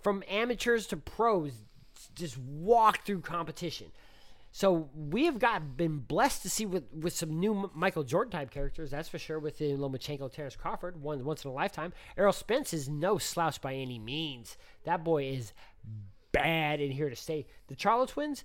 [0.03, 1.53] from amateurs to pros
[2.15, 3.93] just walk through competition.
[4.53, 8.51] So we have got been blessed to see with, with some new Michael Jordan type
[8.51, 9.39] characters, that's for sure.
[9.39, 11.93] With uh, Lomachenko, Terrence Crawford, one once in a lifetime.
[12.19, 14.57] Errol Spence is no slouch by any means.
[14.85, 15.53] That boy is
[16.33, 17.47] bad and here to stay.
[17.69, 18.45] The Charlo twins.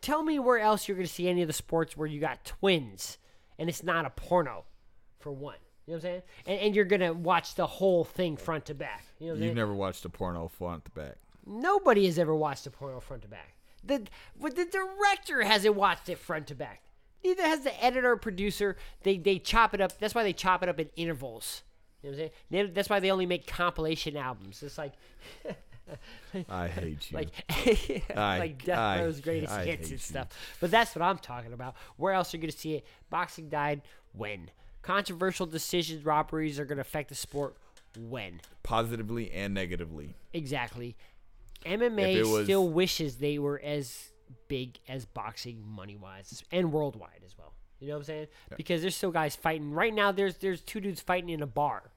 [0.00, 2.44] Tell me where else you're going to see any of the sports where you got
[2.44, 3.18] twins
[3.58, 4.64] and it's not a porno,
[5.18, 5.56] for one.
[5.86, 6.22] You know what I'm saying?
[6.46, 9.04] And, and you're going to watch the whole thing front to back.
[9.18, 11.16] You know what You've never watched a porno front to back.
[11.44, 13.55] Nobody has ever watched a porno front to back.
[13.84, 14.06] The
[14.40, 16.82] but the director hasn't watched it front to back.
[17.24, 18.76] Neither has the editor or producer.
[19.02, 19.98] They they chop it up.
[19.98, 21.62] That's why they chop it up in intervals.
[22.02, 22.66] You know what I'm saying?
[22.68, 24.62] They- That's why they only make compilation albums.
[24.62, 24.92] It's like
[26.48, 27.16] I hate you.
[27.16, 27.28] like
[28.16, 29.98] I- like Death I- Row's greatest I hits and you.
[29.98, 30.28] stuff.
[30.60, 31.74] But that's what I'm talking about.
[31.96, 32.86] Where else are you going to see it?
[33.10, 34.50] Boxing died when
[34.82, 37.56] controversial decisions, robberies are going to affect the sport
[37.98, 40.14] when Positively and negatively.
[40.34, 40.96] exactly.
[41.66, 44.12] MMA was- still wishes they were as
[44.48, 47.52] big as boxing money wise and worldwide as well.
[47.80, 48.26] You know what I'm saying?
[48.56, 50.10] Because there's still guys fighting right now.
[50.12, 51.90] There's there's two dudes fighting in a bar,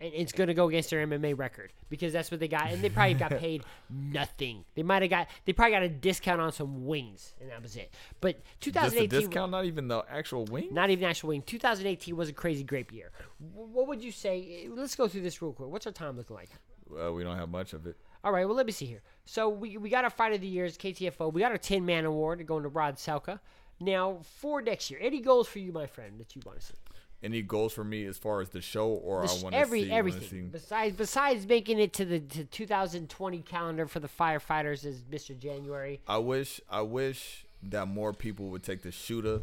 [0.00, 2.90] and it's gonna go against their MMA record because that's what they got, and they
[2.90, 4.64] probably got paid nothing.
[4.74, 7.76] They might have got they probably got a discount on some wings, and that was
[7.76, 7.92] it.
[8.20, 10.68] But Just a 2018, discount, not even the actual wing.
[10.72, 11.42] not even actual wing.
[11.42, 13.10] 2018 was a crazy grape year.
[13.38, 14.68] What would you say?
[14.70, 15.68] Let's go through this real quick.
[15.70, 16.50] What's our time looking like?
[16.88, 17.96] Well, we don't have much of it.
[18.22, 19.02] All right, well, let me see here.
[19.24, 21.32] So we, we got our fight of the years, KTFO.
[21.32, 23.40] We got our 10 man award going to Rod Salka.
[23.80, 26.74] Now, for next year, any goals for you, my friend, that you want to see?
[27.22, 29.84] Any goals for me as far as the show, or The I want to every
[29.84, 35.02] see everything besides besides making it to the to 2020 calendar for the firefighters as
[35.02, 35.38] Mr.
[35.38, 36.00] January.
[36.08, 39.42] I wish I wish that more people would take the shooter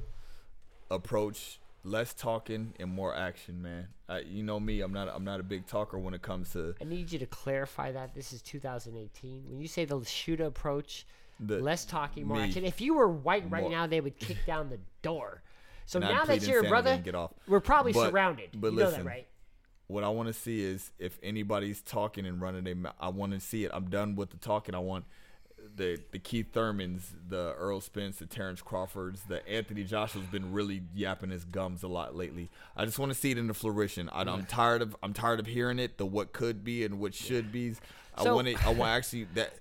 [0.89, 3.87] approach, less talking and more action, man.
[4.09, 6.75] I, you know me, I'm not I'm not a big talker when it comes to
[6.81, 9.45] I need you to clarify that this is 2018.
[9.49, 11.05] When you say the shooter approach,
[11.39, 12.43] the less talking, more me.
[12.43, 12.65] action.
[12.65, 15.41] If you were white right More- now, they would kick down the door.
[15.89, 17.31] So now that you're a brother, get off.
[17.47, 18.49] we're probably But- surrounded.
[18.59, 19.27] but you know listen, that, right?
[19.87, 23.31] what I want to see is if anybody's talking and running their mouth, I want
[23.31, 23.71] to see it.
[23.73, 24.75] I'm done with the talking.
[24.75, 25.05] I want
[25.77, 30.81] the the Keith Thurmans, the Errol Spence, the Terrence Crawfords, the Anthony Joshua's been really
[30.93, 32.49] yapping his gums a lot lately.
[32.75, 34.09] I just want to see it in the fruition.
[34.09, 35.97] I, I'm tired of I'm tired of hearing it.
[35.97, 37.75] The what could be and what should be.
[38.17, 38.65] I So- want it.
[38.67, 39.53] I want actually that.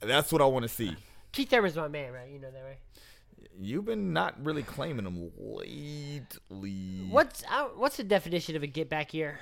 [0.00, 0.96] That's what I want to see.
[1.32, 2.30] Keith Thurman's my man, right?
[2.30, 2.78] You know that, right?
[3.60, 7.06] You've been not really claiming him lately.
[7.10, 9.38] What's uh, what's the definition of a get back year?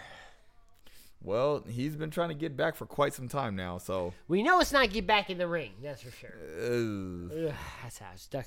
[1.24, 3.78] Well, he's been trying to get back for quite some time now.
[3.78, 5.70] So, We know it's not get back in the ring.
[5.82, 6.34] That's for sure.
[6.60, 8.46] uh, Ugh, that's how it's stuck.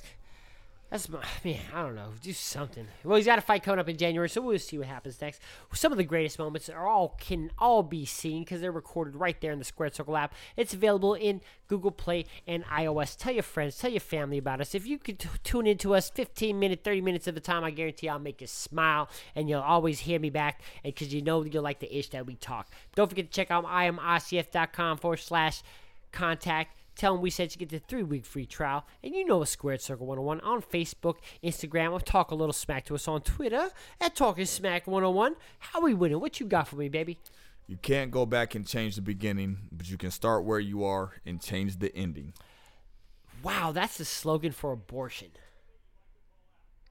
[0.90, 1.60] That's my man.
[1.74, 2.12] I don't know.
[2.22, 2.86] Do something.
[3.04, 5.40] Well, he's got a fight coming up in January, so we'll see what happens next.
[5.72, 9.40] Some of the greatest moments are all can all be seen because they're recorded right
[9.40, 10.34] there in the Squared Circle app.
[10.56, 13.16] It's available in Google Play and iOS.
[13.16, 14.74] Tell your friends, tell your family about us.
[14.74, 17.70] If you could t- tune into us 15 minutes, 30 minutes of a time, I
[17.70, 21.62] guarantee I'll make you smile, and you'll always hear me back, because you know you'll
[21.62, 22.68] like the ish that we talk.
[22.94, 25.62] Don't forget to check out imrcf.com forward slash
[26.12, 26.78] contact.
[26.96, 28.86] Tell them we said you get the three week free trial.
[29.04, 32.86] And you know a Squared Circle 101 on Facebook, Instagram, or Talk a Little Smack
[32.86, 33.68] to us on Twitter
[34.00, 35.36] at Talking Smack 101.
[35.58, 36.20] How we winning?
[36.20, 37.18] What you got for me, baby?
[37.66, 41.12] you can't go back and change the beginning, but you can start where you are
[41.24, 42.32] and change the ending.
[43.42, 45.28] Wow, that's the slogan for abortion.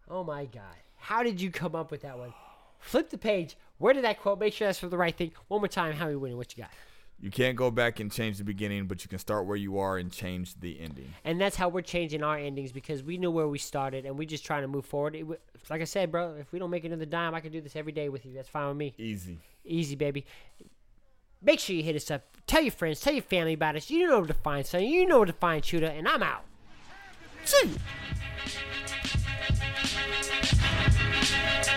[0.10, 0.64] Oh my God.
[0.98, 2.34] How did you come up with that one?
[2.80, 3.58] Flip the page.
[3.78, 4.40] Where did that quote?
[4.40, 5.32] Make sure that's for the right thing.
[5.48, 5.94] One more time.
[5.94, 6.38] How we winning?
[6.38, 6.72] What you got?
[7.20, 9.98] You can't go back and change the beginning, but you can start where you are
[9.98, 11.14] and change the ending.
[11.24, 14.28] And that's how we're changing our endings because we knew where we started and we're
[14.28, 15.16] just trying to move forward.
[15.16, 15.26] It,
[15.70, 17.94] like I said, bro, if we don't make another dime, I can do this every
[17.94, 18.34] day with you.
[18.34, 18.94] That's fine with me.
[18.98, 19.38] Easy.
[19.64, 20.26] Easy, baby.
[21.42, 22.24] Make sure you hit us up.
[22.48, 23.90] Tell your friends, tell your family about us.
[23.90, 24.94] You know where to find Sonny.
[24.94, 26.44] You know where to find Shooter, and I'm out.
[27.46, 27.76] See you.